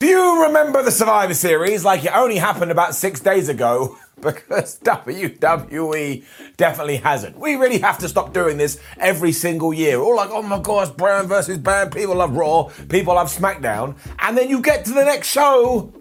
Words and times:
Do 0.00 0.06
you 0.08 0.42
remember 0.44 0.82
the 0.82 0.90
Survivor 0.90 1.34
Series 1.34 1.84
like 1.84 2.04
it 2.04 2.14
only 2.14 2.36
happened 2.36 2.70
about 2.70 2.94
six 2.94 3.20
days 3.20 3.48
ago? 3.48 3.96
Because 4.20 4.78
WWE 4.78 6.24
definitely 6.56 6.96
hasn't. 6.96 7.36
We 7.36 7.56
really 7.56 7.78
have 7.80 7.98
to 7.98 8.08
stop 8.08 8.32
doing 8.32 8.56
this 8.56 8.80
every 8.96 9.32
single 9.32 9.74
year. 9.74 9.98
All 10.00 10.16
like, 10.16 10.30
oh 10.30 10.40
my 10.40 10.60
gosh, 10.60 10.88
Brown 10.90 11.26
versus 11.26 11.58
Brown. 11.58 11.90
People 11.90 12.14
love 12.14 12.34
Raw, 12.34 12.70
people 12.88 13.16
love 13.16 13.28
SmackDown. 13.28 13.96
And 14.20 14.38
then 14.38 14.48
you 14.48 14.62
get 14.62 14.86
to 14.86 14.92
the 14.92 15.04
next 15.04 15.28
show 15.28 15.92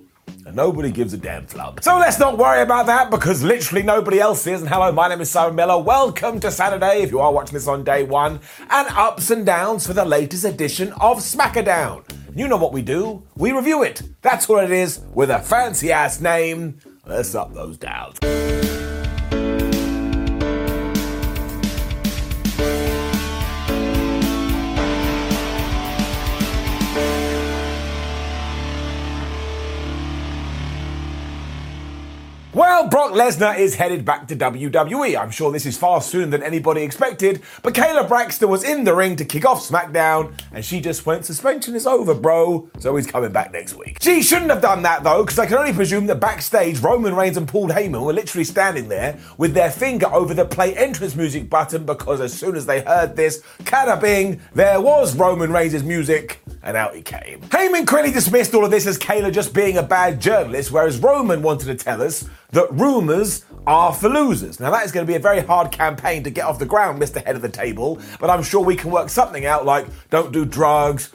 nobody 0.53 0.91
gives 0.91 1.13
a 1.13 1.17
damn 1.17 1.45
flub. 1.45 1.83
So 1.83 1.97
let's 1.97 2.19
not 2.19 2.37
worry 2.37 2.61
about 2.61 2.85
that 2.85 3.09
because 3.09 3.43
literally 3.43 3.83
nobody 3.83 4.19
else 4.19 4.45
is. 4.47 4.61
And 4.61 4.69
hello, 4.69 4.91
my 4.91 5.07
name 5.07 5.21
is 5.21 5.29
Simon 5.31 5.55
Miller. 5.55 5.81
Welcome 5.81 6.39
to 6.41 6.51
Saturday 6.51 7.01
if 7.01 7.11
you 7.11 7.19
are 7.19 7.33
watching 7.33 7.53
this 7.53 7.67
on 7.67 7.83
day 7.83 8.03
one, 8.03 8.39
and 8.69 8.87
ups 8.89 9.31
and 9.31 9.45
downs 9.45 9.87
for 9.87 9.93
the 9.93 10.05
latest 10.05 10.45
edition 10.45 10.91
of 10.93 11.17
Smackadown. 11.17 12.03
You 12.35 12.47
know 12.47 12.57
what 12.57 12.73
we 12.73 12.81
do? 12.81 13.23
We 13.35 13.51
review 13.51 13.83
it. 13.83 14.01
That's 14.21 14.49
what 14.49 14.63
it 14.63 14.71
is 14.71 15.01
with 15.13 15.29
a 15.29 15.39
fancy 15.39 15.91
ass 15.91 16.19
name. 16.19 16.79
Let's 17.05 17.35
up 17.35 17.53
those 17.53 17.77
downs. 17.77 18.17
Well, 32.73 32.87
Brock 32.87 33.11
Lesnar 33.11 33.55
is 33.55 33.75
headed 33.75 34.03
back 34.03 34.27
to 34.29 34.35
WWE. 34.35 35.15
I'm 35.15 35.29
sure 35.29 35.51
this 35.51 35.67
is 35.67 35.77
far 35.77 36.01
sooner 36.01 36.25
than 36.25 36.41
anybody 36.41 36.81
expected, 36.81 37.43
but 37.61 37.75
Kayla 37.75 38.07
Braxton 38.07 38.49
was 38.49 38.63
in 38.63 38.83
the 38.83 38.95
ring 38.95 39.15
to 39.17 39.25
kick 39.25 39.45
off 39.45 39.59
SmackDown, 39.61 40.33
and 40.51 40.65
she 40.65 40.81
just 40.81 41.05
went, 41.05 41.23
suspension 41.23 41.75
is 41.75 41.85
over, 41.85 42.15
bro, 42.15 42.67
so 42.79 42.95
he's 42.95 43.05
coming 43.05 43.31
back 43.31 43.53
next 43.53 43.75
week. 43.75 43.99
She 44.01 44.23
shouldn't 44.23 44.49
have 44.49 44.63
done 44.63 44.81
that, 44.81 45.03
though, 45.03 45.23
because 45.23 45.37
I 45.37 45.45
can 45.45 45.59
only 45.59 45.71
presume 45.71 46.07
that 46.07 46.19
backstage, 46.19 46.79
Roman 46.79 47.15
Reigns 47.15 47.37
and 47.37 47.47
Paul 47.47 47.69
Heyman 47.69 48.03
were 48.03 48.11
literally 48.11 48.43
standing 48.43 48.89
there 48.89 49.19
with 49.37 49.53
their 49.53 49.69
finger 49.69 50.07
over 50.07 50.33
the 50.33 50.43
play 50.43 50.75
entrance 50.75 51.15
music 51.15 51.51
button, 51.51 51.85
because 51.85 52.21
as 52.21 52.33
soon 52.33 52.55
as 52.55 52.65
they 52.65 52.81
heard 52.81 53.15
this, 53.15 53.43
kada 53.65 54.01
bing, 54.01 54.41
there 54.55 54.81
was 54.81 55.15
Roman 55.15 55.51
Reigns' 55.51 55.83
music, 55.83 56.39
and 56.63 56.75
out 56.75 56.95
he 56.95 57.03
came. 57.03 57.39
Heyman 57.41 57.85
clearly 57.85 58.11
dismissed 58.11 58.55
all 58.55 58.65
of 58.65 58.71
this 58.71 58.87
as 58.87 58.97
Kayla 58.97 59.31
just 59.31 59.53
being 59.53 59.77
a 59.77 59.83
bad 59.83 60.19
journalist, 60.19 60.71
whereas 60.71 60.97
Roman 60.97 61.43
wanted 61.43 61.65
to 61.65 61.75
tell 61.75 62.01
us 62.01 62.27
that 62.53 62.71
rumours 62.71 63.45
are 63.67 63.93
for 63.93 64.09
losers. 64.09 64.59
Now, 64.59 64.71
that 64.71 64.85
is 64.85 64.91
going 64.91 65.05
to 65.05 65.11
be 65.11 65.15
a 65.15 65.19
very 65.19 65.41
hard 65.41 65.71
campaign 65.71 66.23
to 66.23 66.29
get 66.29 66.45
off 66.45 66.59
the 66.59 66.65
ground, 66.65 67.01
Mr. 67.01 67.23
Head 67.23 67.35
of 67.35 67.41
the 67.41 67.49
Table, 67.49 67.99
but 68.19 68.29
I'm 68.29 68.43
sure 68.43 68.63
we 68.63 68.75
can 68.75 68.91
work 68.91 69.09
something 69.09 69.45
out 69.45 69.65
like 69.65 69.85
don't 70.09 70.31
do 70.31 70.45
drugs. 70.45 71.11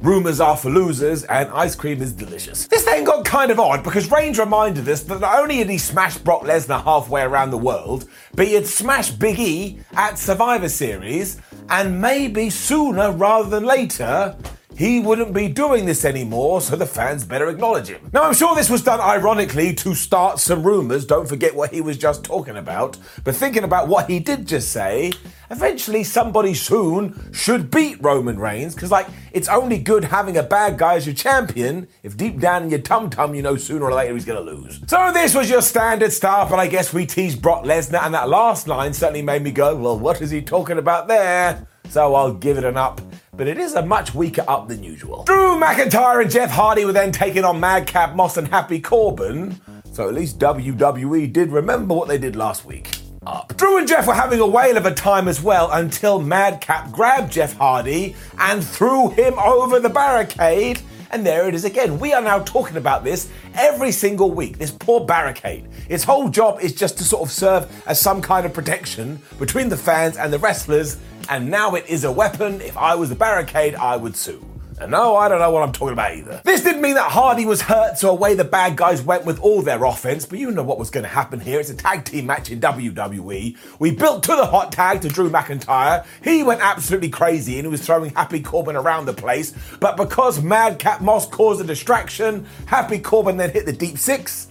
Rumours 0.00 0.38
are 0.38 0.56
for 0.56 0.70
losers, 0.70 1.24
and 1.24 1.50
ice 1.50 1.74
cream 1.74 2.00
is 2.00 2.12
delicious. 2.12 2.68
This 2.68 2.84
thing 2.84 3.02
got 3.02 3.24
kind 3.24 3.50
of 3.50 3.58
odd 3.58 3.82
because 3.82 4.08
Reigns 4.08 4.38
reminded 4.38 4.88
us 4.88 5.02
that 5.02 5.20
not 5.20 5.40
only 5.40 5.56
had 5.56 5.68
he 5.68 5.78
smashed 5.78 6.22
Brock 6.22 6.42
Lesnar 6.42 6.84
halfway 6.84 7.22
around 7.22 7.50
the 7.50 7.58
world, 7.58 8.08
but 8.32 8.46
he 8.46 8.54
had 8.54 8.66
smashed 8.66 9.18
Big 9.18 9.40
E 9.40 9.80
at 9.94 10.16
Survivor 10.16 10.68
Series, 10.68 11.40
and 11.68 12.00
maybe 12.00 12.48
sooner 12.48 13.10
rather 13.10 13.50
than 13.50 13.64
later, 13.64 14.36
he 14.78 15.00
wouldn't 15.00 15.34
be 15.34 15.48
doing 15.48 15.86
this 15.86 16.04
anymore, 16.04 16.60
so 16.60 16.76
the 16.76 16.86
fans 16.86 17.24
better 17.24 17.48
acknowledge 17.48 17.88
him. 17.88 18.08
Now, 18.12 18.22
I'm 18.22 18.32
sure 18.32 18.54
this 18.54 18.70
was 18.70 18.84
done 18.84 19.00
ironically 19.00 19.74
to 19.74 19.92
start 19.92 20.38
some 20.38 20.62
rumours, 20.62 21.04
don't 21.04 21.28
forget 21.28 21.56
what 21.56 21.72
he 21.72 21.80
was 21.80 21.98
just 21.98 22.22
talking 22.22 22.56
about, 22.56 22.96
but 23.24 23.34
thinking 23.34 23.64
about 23.64 23.88
what 23.88 24.08
he 24.08 24.20
did 24.20 24.46
just 24.46 24.70
say, 24.70 25.12
eventually 25.50 26.04
somebody 26.04 26.54
soon 26.54 27.32
should 27.32 27.72
beat 27.72 28.00
Roman 28.00 28.38
Reigns, 28.38 28.76
because, 28.76 28.92
like, 28.92 29.08
it's 29.32 29.48
only 29.48 29.78
good 29.78 30.04
having 30.04 30.36
a 30.36 30.44
bad 30.44 30.78
guy 30.78 30.94
as 30.94 31.06
your 31.06 31.14
champion 31.16 31.88
if 32.04 32.16
deep 32.16 32.38
down 32.38 32.62
in 32.62 32.70
your 32.70 32.78
tum 32.78 33.10
tum 33.10 33.34
you 33.34 33.42
know 33.42 33.56
sooner 33.56 33.86
or 33.86 33.92
later 33.92 34.14
he's 34.14 34.24
gonna 34.24 34.38
lose. 34.38 34.78
So, 34.86 35.10
this 35.12 35.34
was 35.34 35.50
your 35.50 35.62
standard 35.62 36.12
stuff, 36.12 36.52
and 36.52 36.60
I 36.60 36.68
guess 36.68 36.94
we 36.94 37.04
teased 37.04 37.42
Brock 37.42 37.64
Lesnar, 37.64 38.04
and 38.04 38.14
that 38.14 38.28
last 38.28 38.68
line 38.68 38.92
certainly 38.92 39.22
made 39.22 39.42
me 39.42 39.50
go, 39.50 39.74
well, 39.74 39.98
what 39.98 40.22
is 40.22 40.30
he 40.30 40.40
talking 40.40 40.78
about 40.78 41.08
there? 41.08 41.66
So, 41.88 42.14
I'll 42.14 42.34
give 42.34 42.58
it 42.58 42.64
an 42.64 42.76
up 42.76 43.00
but 43.38 43.46
it 43.46 43.56
is 43.56 43.74
a 43.74 43.86
much 43.86 44.14
weaker 44.14 44.44
up 44.48 44.68
than 44.68 44.82
usual. 44.82 45.22
Drew 45.22 45.58
McIntyre 45.58 46.20
and 46.20 46.30
Jeff 46.30 46.50
Hardy 46.50 46.84
were 46.84 46.92
then 46.92 47.12
taking 47.12 47.44
on 47.44 47.60
Madcap 47.60 48.16
Moss 48.16 48.36
and 48.36 48.48
Happy 48.48 48.80
Corbin, 48.80 49.58
so 49.92 50.08
at 50.08 50.14
least 50.14 50.40
WWE 50.40 51.32
did 51.32 51.52
remember 51.52 51.94
what 51.94 52.08
they 52.08 52.18
did 52.18 52.34
last 52.34 52.66
week. 52.66 52.98
Up. 53.24 53.56
Drew 53.56 53.78
and 53.78 53.86
Jeff 53.86 54.06
were 54.06 54.14
having 54.14 54.40
a 54.40 54.46
whale 54.46 54.76
of 54.76 54.86
a 54.86 54.94
time 54.94 55.28
as 55.28 55.40
well 55.40 55.70
until 55.70 56.18
Madcap 56.20 56.90
grabbed 56.90 57.30
Jeff 57.32 57.54
Hardy 57.54 58.16
and 58.38 58.64
threw 58.64 59.10
him 59.10 59.38
over 59.38 59.78
the 59.78 59.88
barricade. 59.88 60.80
And 61.10 61.24
there 61.24 61.48
it 61.48 61.54
is 61.54 61.64
again. 61.64 61.98
We 61.98 62.12
are 62.12 62.22
now 62.22 62.40
talking 62.40 62.76
about 62.76 63.04
this 63.04 63.30
every 63.54 63.92
single 63.92 64.30
week. 64.30 64.58
This 64.58 64.70
poor 64.70 65.04
barricade. 65.04 65.68
Its 65.88 66.04
whole 66.04 66.28
job 66.28 66.60
is 66.60 66.74
just 66.74 66.98
to 66.98 67.04
sort 67.04 67.22
of 67.22 67.30
serve 67.30 67.84
as 67.86 68.00
some 68.00 68.20
kind 68.20 68.46
of 68.46 68.52
protection 68.52 69.20
between 69.38 69.68
the 69.68 69.76
fans 69.76 70.16
and 70.16 70.32
the 70.32 70.38
wrestlers 70.38 70.98
and 71.28 71.50
now 71.50 71.74
it 71.74 71.86
is 71.88 72.04
a 72.04 72.12
weapon. 72.12 72.60
If 72.60 72.76
I 72.76 72.94
was 72.94 73.08
the 73.08 73.14
barricade, 73.14 73.74
I 73.74 73.96
would 73.96 74.16
sue. 74.16 74.44
And 74.80 74.92
no, 74.92 75.16
I 75.16 75.28
don't 75.28 75.40
know 75.40 75.50
what 75.50 75.64
I'm 75.64 75.72
talking 75.72 75.94
about 75.94 76.14
either. 76.14 76.40
This 76.44 76.62
didn't 76.62 76.82
mean 76.82 76.94
that 76.94 77.10
Hardy 77.10 77.44
was 77.44 77.62
hurt, 77.62 77.98
so 77.98 78.10
away 78.10 78.34
the 78.34 78.44
bad 78.44 78.76
guys 78.76 79.02
went 79.02 79.24
with 79.24 79.40
all 79.40 79.60
their 79.60 79.82
offense, 79.84 80.24
but 80.24 80.38
you 80.38 80.52
know 80.52 80.62
what 80.62 80.78
was 80.78 80.90
going 80.90 81.02
to 81.02 81.08
happen 81.08 81.40
here. 81.40 81.58
It's 81.58 81.70
a 81.70 81.74
tag 81.74 82.04
team 82.04 82.26
match 82.26 82.50
in 82.50 82.60
WWE. 82.60 83.56
We 83.80 83.90
built 83.90 84.22
to 84.24 84.36
the 84.36 84.46
hot 84.46 84.70
tag 84.70 85.00
to 85.00 85.08
Drew 85.08 85.30
McIntyre. 85.30 86.06
He 86.22 86.44
went 86.44 86.60
absolutely 86.60 87.08
crazy 87.08 87.58
and 87.58 87.66
he 87.66 87.70
was 87.70 87.84
throwing 87.84 88.14
Happy 88.14 88.40
Corbin 88.40 88.76
around 88.76 89.06
the 89.06 89.14
place, 89.14 89.52
but 89.80 89.96
because 89.96 90.40
Madcap 90.40 91.00
Moss 91.00 91.26
caused 91.26 91.60
a 91.60 91.64
distraction, 91.64 92.46
Happy 92.66 92.98
Corbin 92.98 93.36
then 93.36 93.50
hit 93.50 93.66
the 93.66 93.72
deep 93.72 93.98
six 93.98 94.46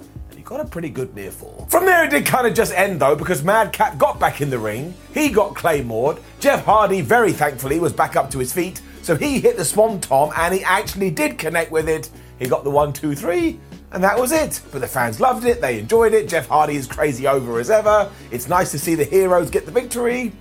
got 0.48 0.62
a 0.62 0.66
pretty 0.66 0.90
good 0.90 1.14
near 1.14 1.30
fall. 1.30 1.68
From 1.70 1.84
there, 1.84 2.06
it 2.06 2.10
did 2.10 2.26
kind 2.26 2.48
of 2.48 2.54
just 2.54 2.72
end 2.74 3.02
though, 3.02 3.18
because 3.18 3.44
Madcap 3.44 3.98
got 3.98 4.18
back 4.18 4.40
in 4.40 4.50
the 4.50 4.58
ring. 4.58 4.94
He 5.14 5.28
got 5.28 5.54
Claymored. 5.56 6.22
Jeff 6.40 6.64
Hardy, 6.64 7.02
very 7.02 7.34
thankfully, 7.34 7.82
was 7.82 7.92
back 7.92 8.16
up 8.16 8.32
to 8.32 8.40
his 8.40 8.54
feet. 8.54 8.82
So 9.02 9.18
he 9.18 9.42
hit 9.42 9.58
the 9.58 9.66
Swanton 9.66 10.32
and 10.38 10.54
he 10.54 10.64
actually 10.64 11.12
did 11.12 11.38
connect 11.38 11.70
with 11.70 11.90
it. 11.90 12.10
He 12.40 12.48
got 12.48 12.64
the 12.64 12.70
one, 12.70 12.94
two, 12.94 13.14
three, 13.14 13.60
and 13.92 14.02
that 14.02 14.18
was 14.18 14.32
it. 14.32 14.62
But 14.72 14.80
the 14.80 14.88
fans 14.88 15.20
loved 15.20 15.44
it, 15.44 15.60
they 15.60 15.80
enjoyed 15.80 16.14
it. 16.14 16.30
Jeff 16.30 16.48
Hardy 16.48 16.78
is 16.78 16.88
crazy 16.88 17.28
over 17.28 17.60
as 17.60 17.70
ever. 17.70 18.10
It's 18.32 18.48
nice 18.48 18.72
to 18.72 18.80
see 18.80 18.96
the 18.96 19.04
heroes 19.04 19.50
get 19.50 19.66
the 19.66 19.72
victory. 19.72 20.32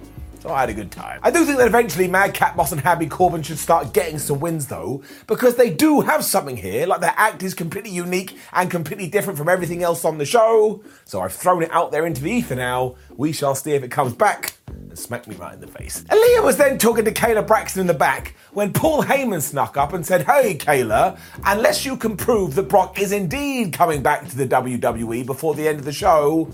So 0.46 0.52
I 0.52 0.60
had 0.60 0.70
a 0.70 0.74
good 0.74 0.92
time. 0.92 1.18
I 1.24 1.32
do 1.32 1.44
think 1.44 1.58
that 1.58 1.66
eventually 1.66 2.06
Madcap 2.06 2.54
Moss 2.54 2.70
and 2.70 2.80
Happy 2.80 3.08
Corbin 3.08 3.42
should 3.42 3.58
start 3.58 3.92
getting 3.92 4.16
some 4.16 4.38
wins 4.38 4.68
though, 4.68 5.02
because 5.26 5.56
they 5.56 5.70
do 5.70 6.02
have 6.02 6.24
something 6.24 6.56
here. 6.56 6.86
Like 6.86 7.00
their 7.00 7.14
act 7.16 7.42
is 7.42 7.52
completely 7.52 7.90
unique 7.90 8.38
and 8.52 8.70
completely 8.70 9.08
different 9.08 9.40
from 9.40 9.48
everything 9.48 9.82
else 9.82 10.04
on 10.04 10.18
the 10.18 10.24
show. 10.24 10.84
So 11.04 11.20
I've 11.20 11.32
thrown 11.32 11.64
it 11.64 11.70
out 11.72 11.90
there 11.90 12.06
into 12.06 12.22
the 12.22 12.30
ether 12.30 12.54
now. 12.54 12.94
We 13.16 13.32
shall 13.32 13.56
see 13.56 13.72
if 13.72 13.82
it 13.82 13.90
comes 13.90 14.12
back 14.12 14.56
and 14.68 14.96
smack 14.96 15.26
me 15.26 15.34
right 15.34 15.54
in 15.54 15.60
the 15.60 15.66
face. 15.66 16.04
Aaliyah 16.04 16.44
was 16.44 16.58
then 16.58 16.78
talking 16.78 17.06
to 17.06 17.12
Kayla 17.12 17.44
Braxton 17.44 17.80
in 17.80 17.88
the 17.88 17.94
back 17.94 18.36
when 18.52 18.72
Paul 18.72 19.02
Heyman 19.02 19.42
snuck 19.42 19.76
up 19.76 19.94
and 19.94 20.06
said, 20.06 20.26
Hey, 20.26 20.54
Kayla, 20.54 21.18
unless 21.44 21.84
you 21.84 21.96
can 21.96 22.16
prove 22.16 22.54
that 22.54 22.68
Brock 22.68 23.00
is 23.00 23.10
indeed 23.10 23.72
coming 23.72 24.00
back 24.00 24.28
to 24.28 24.36
the 24.36 24.46
WWE 24.46 25.26
before 25.26 25.56
the 25.56 25.66
end 25.66 25.80
of 25.80 25.84
the 25.84 25.92
show, 25.92 26.48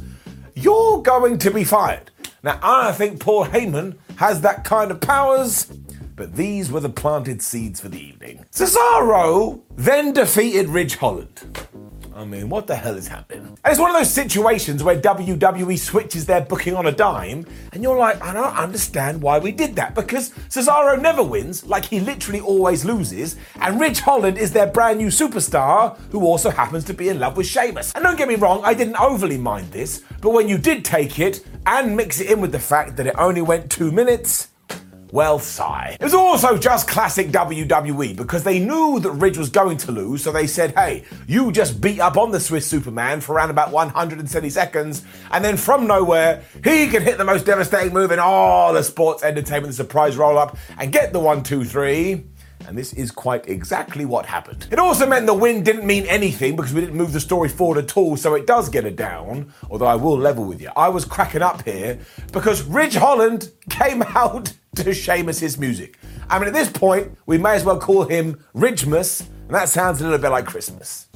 you're 0.54 1.02
going 1.02 1.36
to 1.36 1.50
be 1.50 1.64
fired. 1.64 2.11
Now, 2.44 2.58
I 2.60 2.86
don't 2.86 2.96
think 2.96 3.20
Paul 3.20 3.46
Heyman 3.46 3.98
has 4.16 4.40
that 4.40 4.64
kind 4.64 4.90
of 4.90 5.00
powers, 5.00 5.66
but 6.16 6.34
these 6.34 6.72
were 6.72 6.80
the 6.80 6.88
planted 6.88 7.40
seeds 7.40 7.80
for 7.80 7.88
the 7.88 8.00
evening. 8.00 8.44
Cesaro 8.50 9.60
then 9.76 10.12
defeated 10.12 10.68
Ridge 10.68 10.96
Holland. 10.96 11.40
I 12.14 12.24
mean, 12.24 12.48
what 12.48 12.66
the 12.66 12.76
hell 12.76 12.96
is 12.96 13.08
happening? 13.08 13.46
And 13.64 13.70
it's 13.70 13.80
one 13.80 13.90
of 13.90 13.96
those 13.96 14.12
situations 14.12 14.82
where 14.82 15.00
WWE 15.00 15.78
switches 15.78 16.26
their 16.26 16.40
booking 16.40 16.74
on 16.74 16.86
a 16.86 16.92
dime, 16.92 17.46
and 17.72 17.82
you're 17.82 17.96
like, 17.96 18.22
I 18.22 18.32
don't 18.32 18.56
understand 18.56 19.22
why 19.22 19.38
we 19.38 19.52
did 19.52 19.76
that. 19.76 19.94
Because 19.94 20.30
Cesaro 20.48 21.00
never 21.00 21.22
wins, 21.22 21.64
like 21.64 21.86
he 21.86 22.00
literally 22.00 22.40
always 22.40 22.84
loses, 22.84 23.36
and 23.56 23.80
Ridge 23.80 24.00
Holland 24.00 24.38
is 24.38 24.52
their 24.52 24.66
brand 24.66 24.98
new 24.98 25.08
superstar 25.08 25.98
who 26.10 26.24
also 26.24 26.50
happens 26.50 26.84
to 26.84 26.94
be 26.94 27.08
in 27.08 27.18
love 27.18 27.36
with 27.36 27.46
Sheamus. 27.46 27.92
And 27.94 28.04
don't 28.04 28.18
get 28.18 28.28
me 28.28 28.34
wrong, 28.34 28.60
I 28.64 28.74
didn't 28.74 29.00
overly 29.00 29.38
mind 29.38 29.72
this, 29.72 30.02
but 30.20 30.30
when 30.30 30.48
you 30.48 30.58
did 30.58 30.84
take 30.84 31.18
it 31.18 31.44
and 31.66 31.96
mix 31.96 32.20
it 32.20 32.30
in 32.30 32.40
with 32.40 32.52
the 32.52 32.58
fact 32.58 32.96
that 32.96 33.06
it 33.06 33.14
only 33.18 33.42
went 33.42 33.70
two 33.70 33.90
minutes, 33.90 34.48
well, 35.12 35.38
sigh. 35.38 35.98
It 36.00 36.04
was 36.04 36.14
also 36.14 36.56
just 36.56 36.88
classic 36.88 37.28
WWE 37.28 38.16
because 38.16 38.44
they 38.44 38.58
knew 38.58 38.98
that 39.00 39.10
Ridge 39.10 39.36
was 39.36 39.50
going 39.50 39.76
to 39.76 39.92
lose, 39.92 40.24
so 40.24 40.32
they 40.32 40.46
said, 40.46 40.74
hey, 40.74 41.04
you 41.26 41.52
just 41.52 41.82
beat 41.82 42.00
up 42.00 42.16
on 42.16 42.30
the 42.30 42.40
Swiss 42.40 42.66
Superman 42.66 43.20
for 43.20 43.34
around 43.34 43.50
about 43.50 43.70
170 43.70 44.48
seconds, 44.48 45.04
and 45.30 45.44
then 45.44 45.58
from 45.58 45.86
nowhere, 45.86 46.42
he 46.64 46.88
can 46.88 47.02
hit 47.02 47.18
the 47.18 47.24
most 47.26 47.44
devastating 47.44 47.92
move 47.92 48.10
in 48.10 48.18
all 48.18 48.72
the 48.72 48.82
sports 48.82 49.22
entertainment, 49.22 49.66
the 49.66 49.74
surprise 49.74 50.16
roll 50.16 50.38
up, 50.38 50.56
and 50.78 50.90
get 50.90 51.12
the 51.12 51.20
one, 51.20 51.42
two, 51.42 51.62
three. 51.62 52.24
And 52.66 52.76
this 52.76 52.92
is 52.92 53.10
quite 53.10 53.48
exactly 53.48 54.04
what 54.04 54.26
happened. 54.26 54.66
It 54.70 54.78
also 54.78 55.06
meant 55.06 55.26
the 55.26 55.34
win 55.34 55.62
didn't 55.62 55.86
mean 55.86 56.06
anything 56.06 56.56
because 56.56 56.72
we 56.72 56.80
didn't 56.80 56.96
move 56.96 57.12
the 57.12 57.20
story 57.20 57.48
forward 57.48 57.78
at 57.78 57.96
all, 57.96 58.16
so 58.16 58.34
it 58.34 58.46
does 58.46 58.68
get 58.68 58.84
a 58.84 58.90
down. 58.90 59.52
Although 59.70 59.86
I 59.86 59.94
will 59.94 60.16
level 60.16 60.44
with 60.44 60.60
you. 60.60 60.70
I 60.76 60.88
was 60.88 61.04
cracking 61.04 61.42
up 61.42 61.64
here 61.64 61.98
because 62.32 62.62
Ridge 62.62 62.94
Holland 62.94 63.50
came 63.70 64.02
out 64.14 64.52
to 64.76 64.94
Sheamus's 64.94 65.58
music. 65.58 65.98
I 66.30 66.38
mean, 66.38 66.48
at 66.48 66.54
this 66.54 66.70
point, 66.70 67.16
we 67.26 67.38
may 67.38 67.54
as 67.54 67.64
well 67.64 67.78
call 67.78 68.04
him 68.04 68.42
Ridgemas, 68.54 69.20
and 69.20 69.50
that 69.50 69.68
sounds 69.68 70.00
a 70.00 70.04
little 70.04 70.18
bit 70.18 70.30
like 70.30 70.46
Christmas. 70.46 71.08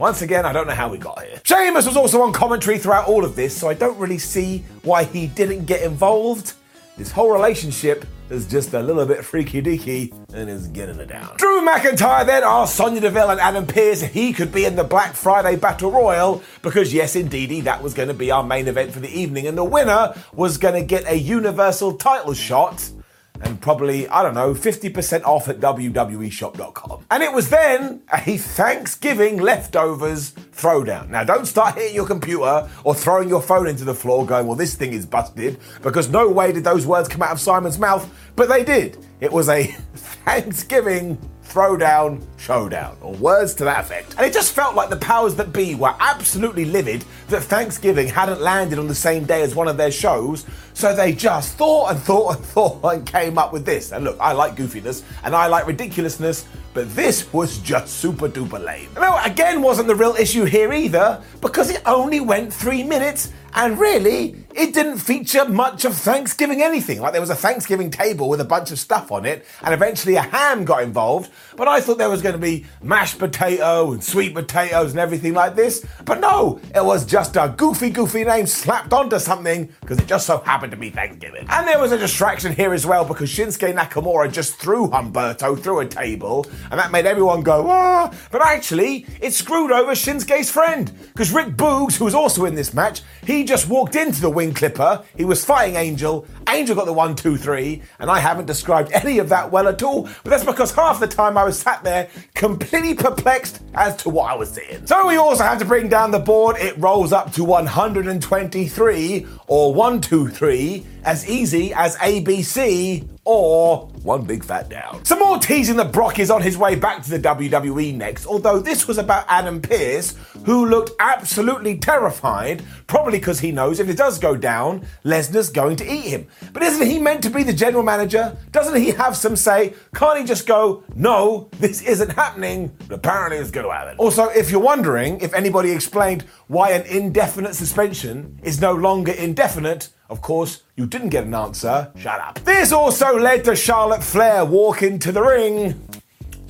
Once 0.00 0.22
again, 0.22 0.46
I 0.46 0.52
don't 0.52 0.66
know 0.66 0.74
how 0.74 0.88
we 0.88 0.96
got 0.96 1.22
here. 1.22 1.40
Sheamus 1.44 1.86
was 1.86 1.96
also 1.96 2.22
on 2.22 2.32
commentary 2.32 2.78
throughout 2.78 3.06
all 3.06 3.24
of 3.24 3.36
this, 3.36 3.54
so 3.54 3.68
I 3.68 3.74
don't 3.74 3.98
really 3.98 4.16
see 4.18 4.64
why 4.82 5.04
he 5.04 5.26
didn't 5.26 5.66
get 5.66 5.82
involved. 5.82 6.54
This 6.96 7.10
whole 7.10 7.30
relationship 7.30 8.06
is 8.30 8.46
just 8.46 8.72
a 8.74 8.80
little 8.80 9.04
bit 9.06 9.24
freaky 9.24 9.60
deaky 9.60 10.14
and 10.32 10.48
is 10.48 10.68
getting 10.68 10.98
it 11.00 11.08
down. 11.08 11.36
Drew 11.36 11.60
McIntyre 11.60 12.24
then 12.24 12.42
asked 12.44 12.76
Sonya 12.76 13.00
Deville 13.00 13.30
and 13.30 13.40
Adam 13.40 13.66
Pearce 13.66 14.02
if 14.02 14.12
he 14.12 14.32
could 14.32 14.52
be 14.52 14.64
in 14.64 14.76
the 14.76 14.84
Black 14.84 15.14
Friday 15.14 15.56
Battle 15.56 15.90
Royal 15.90 16.42
because, 16.62 16.94
yes, 16.94 17.16
indeedy, 17.16 17.60
that 17.62 17.82
was 17.82 17.94
going 17.94 18.08
to 18.08 18.14
be 18.14 18.30
our 18.30 18.42
main 18.42 18.68
event 18.68 18.92
for 18.92 19.00
the 19.00 19.08
evening, 19.08 19.46
and 19.46 19.58
the 19.58 19.64
winner 19.64 20.14
was 20.32 20.58
going 20.58 20.74
to 20.74 20.82
get 20.82 21.06
a 21.06 21.16
Universal 21.16 21.96
title 21.96 22.34
shot 22.34 22.90
and 23.40 23.60
probably, 23.60 24.08
I 24.08 24.22
don't 24.22 24.34
know, 24.34 24.54
50% 24.54 25.24
off 25.24 25.48
at 25.48 25.60
WWEshop.com. 25.60 27.04
And 27.10 27.22
it 27.22 27.32
was 27.32 27.50
then 27.50 28.02
a 28.12 28.36
Thanksgiving 28.36 29.38
leftovers 29.38 30.32
throwdown. 30.32 31.08
Now, 31.08 31.24
don't 31.24 31.46
start 31.46 31.76
hitting 31.76 31.94
your 31.94 32.06
computer 32.06 32.68
or 32.84 32.94
throwing 32.94 33.28
your 33.28 33.42
phone 33.42 33.66
into 33.66 33.84
the 33.84 33.94
floor 33.94 34.26
going, 34.26 34.46
well, 34.46 34.56
this 34.56 34.74
thing 34.74 34.92
is 34.92 35.06
busted, 35.06 35.58
because 35.82 36.08
no 36.08 36.28
way 36.28 36.52
did 36.52 36.64
those 36.64 36.86
words 36.86 37.08
come 37.08 37.22
out 37.22 37.32
of 37.32 37.40
Simon's 37.40 37.78
mouth, 37.78 38.10
but 38.36 38.48
they 38.48 38.64
did. 38.64 39.04
It 39.20 39.32
was 39.32 39.48
a 39.48 39.64
Thanksgiving 39.94 41.18
throwdown 41.50 42.22
showdown, 42.36 42.96
or 43.00 43.12
words 43.14 43.54
to 43.54 43.64
that 43.64 43.80
effect. 43.80 44.14
And 44.16 44.24
it 44.24 44.32
just 44.32 44.52
felt 44.52 44.76
like 44.76 44.88
the 44.88 44.96
powers 44.96 45.34
that 45.34 45.52
be 45.52 45.74
were 45.74 45.94
absolutely 45.98 46.64
livid 46.64 47.04
that 47.28 47.42
Thanksgiving 47.42 48.06
hadn't 48.06 48.40
landed 48.40 48.78
on 48.78 48.86
the 48.86 48.94
same 48.94 49.24
day 49.24 49.42
as 49.42 49.54
one 49.54 49.66
of 49.66 49.76
their 49.76 49.90
shows, 49.90 50.46
so 50.74 50.94
they 50.94 51.12
just 51.12 51.56
thought 51.56 51.90
and 51.90 52.00
thought 52.00 52.36
and 52.36 52.44
thought 52.54 52.94
and 52.94 53.06
came 53.06 53.36
up 53.36 53.52
with 53.52 53.64
this. 53.64 53.92
And 53.92 54.04
look, 54.04 54.16
I 54.20 54.32
like 54.32 54.54
goofiness 54.54 55.02
and 55.24 55.34
I 55.34 55.48
like 55.48 55.66
ridiculousness, 55.66 56.46
but 56.72 56.94
this 56.94 57.32
was 57.32 57.58
just 57.58 57.98
super 57.98 58.28
duper 58.28 58.64
lame. 58.64 58.88
Now, 58.94 59.22
again, 59.24 59.60
wasn't 59.60 59.88
the 59.88 59.94
real 59.94 60.14
issue 60.14 60.44
here 60.44 60.72
either, 60.72 61.20
because 61.40 61.70
it 61.70 61.82
only 61.84 62.20
went 62.20 62.52
three 62.52 62.84
minutes 62.84 63.32
and 63.54 63.78
really, 63.78 64.36
it 64.54 64.74
didn't 64.74 64.98
feature 64.98 65.48
much 65.48 65.84
of 65.84 65.94
Thanksgiving 65.94 66.62
anything. 66.62 67.00
Like 67.00 67.12
there 67.12 67.20
was 67.20 67.30
a 67.30 67.34
Thanksgiving 67.34 67.90
table 67.90 68.28
with 68.28 68.40
a 68.40 68.44
bunch 68.44 68.70
of 68.70 68.78
stuff 68.78 69.12
on 69.12 69.24
it, 69.24 69.46
and 69.62 69.72
eventually 69.72 70.16
a 70.16 70.22
ham 70.22 70.64
got 70.64 70.82
involved. 70.82 71.30
But 71.56 71.68
I 71.68 71.80
thought 71.80 71.98
there 71.98 72.08
was 72.10 72.22
going 72.22 72.34
to 72.34 72.40
be 72.40 72.66
mashed 72.82 73.18
potato 73.18 73.92
and 73.92 74.02
sweet 74.02 74.34
potatoes 74.34 74.90
and 74.90 75.00
everything 75.00 75.34
like 75.34 75.54
this. 75.56 75.86
But 76.04 76.20
no, 76.20 76.60
it 76.74 76.84
was 76.84 77.04
just 77.06 77.36
a 77.36 77.54
goofy, 77.56 77.90
goofy 77.90 78.24
name 78.24 78.46
slapped 78.46 78.92
onto 78.92 79.18
something 79.18 79.72
because 79.80 79.98
it 79.98 80.06
just 80.06 80.26
so 80.26 80.38
happened 80.38 80.72
to 80.72 80.78
be 80.78 80.90
Thanksgiving. 80.90 81.46
And 81.48 81.66
there 81.66 81.78
was 81.78 81.92
a 81.92 81.98
distraction 81.98 82.52
here 82.52 82.72
as 82.72 82.86
well 82.86 83.04
because 83.04 83.30
Shinsuke 83.30 83.74
Nakamura 83.74 84.30
just 84.32 84.56
threw 84.56 84.88
Humberto 84.88 85.58
through 85.60 85.80
a 85.80 85.86
table, 85.86 86.46
and 86.70 86.78
that 86.78 86.90
made 86.90 87.06
everyone 87.06 87.42
go, 87.42 87.68
ah. 87.68 88.12
But 88.30 88.42
actually, 88.42 89.06
it 89.20 89.32
screwed 89.32 89.70
over 89.70 89.92
Shinsuke's 89.92 90.50
friend 90.50 90.90
because 91.08 91.32
Rick 91.32 91.56
Boogs, 91.56 91.96
who 91.96 92.04
was 92.04 92.14
also 92.14 92.44
in 92.44 92.54
this 92.54 92.74
match, 92.74 93.02
he 93.40 93.46
just 93.46 93.70
walked 93.70 93.96
into 93.96 94.20
the 94.20 94.28
wing 94.28 94.52
clipper. 94.52 95.02
He 95.16 95.24
was 95.24 95.42
fighting 95.46 95.76
Angel. 95.76 96.26
Angel 96.50 96.74
got 96.74 96.86
the 96.86 96.92
one, 96.92 97.14
two, 97.14 97.36
three, 97.36 97.82
and 97.98 98.10
I 98.10 98.18
haven't 98.18 98.46
described 98.46 98.90
any 98.92 99.18
of 99.18 99.28
that 99.28 99.50
well 99.52 99.68
at 99.68 99.82
all. 99.82 100.02
But 100.02 100.30
that's 100.30 100.44
because 100.44 100.72
half 100.72 101.00
the 101.00 101.06
time 101.06 101.38
I 101.38 101.44
was 101.44 101.58
sat 101.58 101.84
there 101.84 102.08
completely 102.34 102.94
perplexed 102.94 103.62
as 103.74 103.96
to 103.98 104.10
what 104.10 104.30
I 104.30 104.34
was 104.34 104.50
seeing. 104.50 104.86
So 104.86 105.06
we 105.06 105.16
also 105.16 105.44
have 105.44 105.58
to 105.58 105.64
bring 105.64 105.88
down 105.88 106.10
the 106.10 106.18
board. 106.18 106.56
It 106.58 106.76
rolls 106.78 107.12
up 107.12 107.32
to 107.34 107.44
123 107.44 109.26
or 109.46 109.74
123, 109.74 110.86
as 111.04 111.28
easy 111.28 111.72
as 111.72 111.96
ABC 111.96 113.08
or 113.24 113.86
one 114.02 114.24
big 114.24 114.42
fat 114.42 114.68
down. 114.68 115.04
Some 115.04 115.20
more 115.20 115.38
teasing 115.38 115.76
that 115.76 115.92
Brock 115.92 116.18
is 116.18 116.30
on 116.30 116.42
his 116.42 116.56
way 116.56 116.74
back 116.74 117.02
to 117.04 117.10
the 117.10 117.18
WWE 117.18 117.94
next, 117.94 118.26
although 118.26 118.58
this 118.58 118.88
was 118.88 118.98
about 118.98 119.24
Adam 119.28 119.60
Pearce, 119.60 120.16
who 120.46 120.66
looked 120.66 120.90
absolutely 120.98 121.78
terrified, 121.78 122.64
probably 122.86 123.18
because 123.18 123.40
he 123.40 123.52
knows 123.52 123.78
if 123.78 123.88
it 123.88 123.96
does 123.96 124.18
go 124.18 124.36
down, 124.36 124.86
Lesnar's 125.04 125.50
going 125.50 125.76
to 125.76 125.84
eat 125.84 126.06
him. 126.06 126.26
But 126.52 126.62
isn't 126.62 126.86
he 126.86 126.98
meant 126.98 127.22
to 127.22 127.30
be 127.30 127.42
the 127.42 127.52
general 127.52 127.82
manager? 127.82 128.36
Doesn't 128.52 128.80
he 128.80 128.90
have 128.90 129.16
some 129.16 129.36
say? 129.36 129.74
Can't 129.94 130.18
he 130.18 130.24
just 130.24 130.46
go, 130.46 130.84
no, 130.94 131.48
this 131.58 131.82
isn't 131.82 132.10
happening, 132.12 132.72
but 132.88 132.96
apparently 132.96 133.38
it's 133.38 133.50
going 133.50 133.66
to 133.66 133.72
happen? 133.72 133.96
Also, 133.98 134.28
if 134.28 134.50
you're 134.50 134.60
wondering 134.60 135.20
if 135.20 135.32
anybody 135.34 135.70
explained 135.70 136.24
why 136.48 136.70
an 136.72 136.86
indefinite 136.86 137.54
suspension 137.54 138.38
is 138.42 138.60
no 138.60 138.72
longer 138.72 139.12
indefinite, 139.12 139.90
of 140.08 140.20
course, 140.20 140.62
you 140.76 140.86
didn't 140.86 141.10
get 141.10 141.24
an 141.24 141.34
answer. 141.34 141.92
Shut 141.96 142.20
up. 142.20 142.40
This 142.40 142.72
also 142.72 143.16
led 143.16 143.44
to 143.44 143.54
Charlotte 143.54 144.02
Flair 144.02 144.44
walking 144.44 144.98
to 145.00 145.12
the 145.12 145.22
ring. 145.22 145.80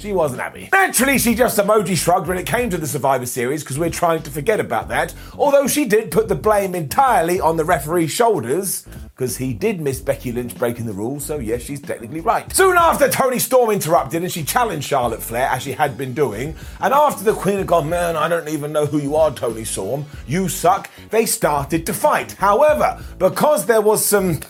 She 0.00 0.14
wasn't 0.14 0.40
happy. 0.40 0.71
Naturally, 0.73 1.19
she 1.19 1.35
just 1.35 1.59
emoji 1.59 1.95
shrugged 1.95 2.26
when 2.26 2.38
it 2.38 2.47
came 2.47 2.71
to 2.71 2.78
the 2.78 2.87
Survivor 2.87 3.26
Series 3.26 3.62
because 3.62 3.78
we're 3.78 3.90
trying 3.90 4.23
to 4.23 4.30
forget 4.30 4.59
about 4.59 4.88
that. 4.88 5.12
Although 5.37 5.66
she 5.66 5.85
did 5.85 6.11
put 6.11 6.26
the 6.26 6.35
blame 6.35 6.75
entirely 6.75 7.38
on 7.38 7.59
the 7.59 7.66
referee's 7.66 8.11
shoulders 8.11 8.87
because 9.11 9.37
he 9.37 9.52
did 9.52 9.78
miss 9.78 10.00
Becky 10.00 10.33
Lynch 10.33 10.57
breaking 10.57 10.87
the 10.87 10.95
rules, 10.95 11.26
so 11.26 11.38
yes, 11.38 11.61
she's 11.61 11.83
technically 11.83 12.21
right. 12.21 12.50
Soon 12.57 12.78
after, 12.78 13.11
Toni 13.11 13.38
Storm 13.38 13.71
interrupted 13.71 14.23
and 14.23 14.33
she 14.33 14.42
challenged 14.42 14.88
Charlotte 14.88 15.23
Flair 15.23 15.49
as 15.49 15.62
she 15.62 15.73
had 15.73 15.99
been 15.99 16.14
doing. 16.14 16.57
And 16.80 16.95
after 16.95 17.23
the 17.23 17.35
Queen 17.35 17.59
had 17.59 17.66
gone, 17.66 17.90
man, 17.90 18.16
I 18.16 18.26
don't 18.26 18.49
even 18.49 18.73
know 18.73 18.87
who 18.87 18.97
you 18.97 19.16
are, 19.16 19.30
Toni 19.30 19.64
Storm, 19.64 20.07
you 20.26 20.49
suck, 20.49 20.88
they 21.11 21.26
started 21.26 21.85
to 21.85 21.92
fight. 21.92 22.33
However, 22.33 23.04
because 23.19 23.66
there 23.66 23.83
was 23.83 24.02
some 24.02 24.40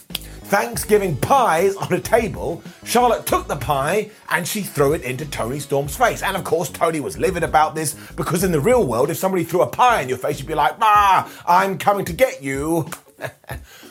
Thanksgiving 0.50 1.16
pies 1.16 1.76
on 1.76 1.92
a 1.92 2.00
table, 2.00 2.60
Charlotte 2.82 3.24
took 3.24 3.46
the 3.46 3.54
pie 3.54 4.10
and 4.30 4.44
she 4.44 4.62
threw 4.62 4.94
it 4.94 5.02
into 5.02 5.24
Toni 5.24 5.60
Storm's 5.60 5.96
face. 5.96 6.24
And 6.24 6.36
of 6.36 6.42
course, 6.42 6.68
Toni 6.68 6.98
was 6.98 7.16
livid 7.16 7.44
about 7.44 7.76
this 7.76 7.94
because 8.16 8.42
in 8.42 8.50
the 8.50 8.58
real 8.58 8.84
world, 8.84 9.10
if 9.10 9.16
somebody 9.16 9.44
threw 9.44 9.62
a 9.62 9.68
pie 9.68 10.02
in 10.02 10.08
your 10.08 10.18
face, 10.18 10.40
you'd 10.40 10.48
be 10.48 10.56
like, 10.56 10.74
ah, 10.80 11.30
I'm 11.46 11.78
coming 11.78 12.04
to 12.06 12.12
get 12.12 12.42
you. 12.42 12.90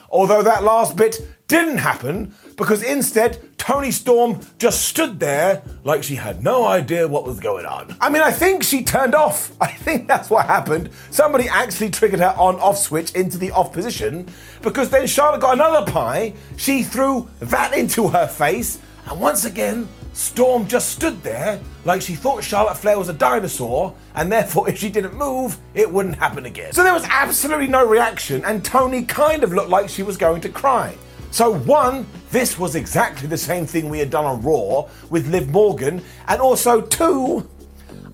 Although 0.09 0.43
that 0.43 0.65
last 0.65 0.97
bit 0.97 1.25
didn't 1.47 1.77
happen 1.77 2.35
because 2.57 2.83
instead 2.83 3.39
Toni 3.59 3.91
Storm 3.91 4.39
just 4.57 4.87
stood 4.87 5.19
there 5.19 5.61
like 5.83 6.01
she 6.01 6.15
had 6.15 6.43
no 6.43 6.65
idea 6.65 7.07
what 7.07 7.25
was 7.25 7.39
going 7.39 7.65
on. 7.65 7.95
I 8.01 8.09
mean, 8.09 8.23
I 8.23 8.31
think 8.31 8.63
she 8.63 8.83
turned 8.83 9.13
off. 9.13 9.51
I 9.61 9.67
think 9.67 10.07
that's 10.07 10.29
what 10.31 10.47
happened. 10.47 10.89
Somebody 11.11 11.47
actually 11.47 11.91
triggered 11.91 12.21
her 12.21 12.33
on 12.35 12.55
off 12.55 12.79
switch 12.79 13.11
into 13.13 13.37
the 13.37 13.51
off 13.51 13.71
position 13.71 14.27
because 14.63 14.89
then 14.89 15.05
Charlotte 15.05 15.41
got 15.41 15.53
another 15.53 15.91
pie. 15.91 16.33
She 16.57 16.81
threw 16.81 17.29
that 17.41 17.73
into 17.73 18.07
her 18.07 18.27
face, 18.27 18.79
and 19.07 19.19
once 19.19 19.45
again, 19.45 19.87
Storm 20.13 20.67
just 20.67 20.89
stood 20.89 21.21
there 21.21 21.59
like 21.85 22.01
she 22.01 22.15
thought 22.15 22.43
Charlotte 22.43 22.77
Flair 22.77 22.97
was 22.97 23.09
a 23.09 23.13
dinosaur, 23.13 23.93
and 24.15 24.31
therefore, 24.31 24.67
if 24.69 24.79
she 24.79 24.89
didn't 24.89 25.13
move, 25.13 25.57
it 25.73 25.91
wouldn't 25.91 26.15
happen 26.15 26.45
again. 26.45 26.73
So 26.73 26.83
there 26.83 26.93
was 26.93 27.05
absolutely 27.09 27.67
no 27.67 27.85
reaction, 27.85 28.43
and 28.45 28.63
Toni 28.63 29.03
kind 29.03 29.43
of 29.43 29.53
looked 29.53 29.69
like 29.69 29.89
she 29.89 30.01
was 30.01 30.17
going 30.17 30.41
to 30.41 30.49
cry. 30.49 30.95
So, 31.31 31.51
one, 31.51 32.07
this 32.31 32.57
was 32.57 32.75
exactly 32.75 33.27
the 33.27 33.38
same 33.38 33.65
thing 33.65 33.89
we 33.89 34.00
had 34.00 34.09
done 34.09 34.25
on 34.25 34.41
Raw 34.41 34.89
with 35.09 35.27
Liv 35.27 35.50
Morgan, 35.50 36.01
and 36.27 36.41
also, 36.41 36.81
two, 36.81 37.48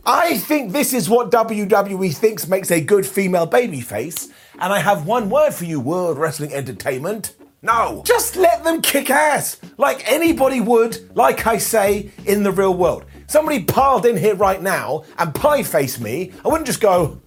I 0.05 0.38
think 0.38 0.72
this 0.72 0.93
is 0.93 1.10
what 1.10 1.31
WWE 1.31 2.15
thinks 2.15 2.48
makes 2.48 2.72
a 2.72 2.81
good 2.81 3.05
female 3.05 3.48
babyface, 3.48 4.31
and 4.60 4.74
I 4.74 4.79
have 4.79 5.07
one 5.07 5.29
word 5.29 5.51
for 5.53 5.65
you, 5.65 5.79
World 5.79 6.17
Wrestling 6.17 6.53
Entertainment. 6.53 7.36
No, 7.62 8.03
just 8.05 8.36
let 8.36 8.63
them 8.63 8.81
kick 8.81 9.10
ass 9.10 9.60
like 9.77 10.03
anybody 10.12 10.62
would, 10.62 11.15
like 11.15 11.48
I 11.48 11.57
say, 11.57 12.12
in 12.25 12.43
the 12.43 12.51
real 12.51 12.75
world. 12.75 13.05
Somebody 13.25 13.63
piled 13.63 14.05
in 14.05 14.17
here 14.17 14.36
right 14.36 14.62
now 14.62 15.05
and 15.17 15.34
pie 15.34 15.63
face 15.63 16.00
me, 16.00 16.31
I 16.43 16.50
wouldn't 16.50 16.67
just 16.67 16.81
go 16.81 17.19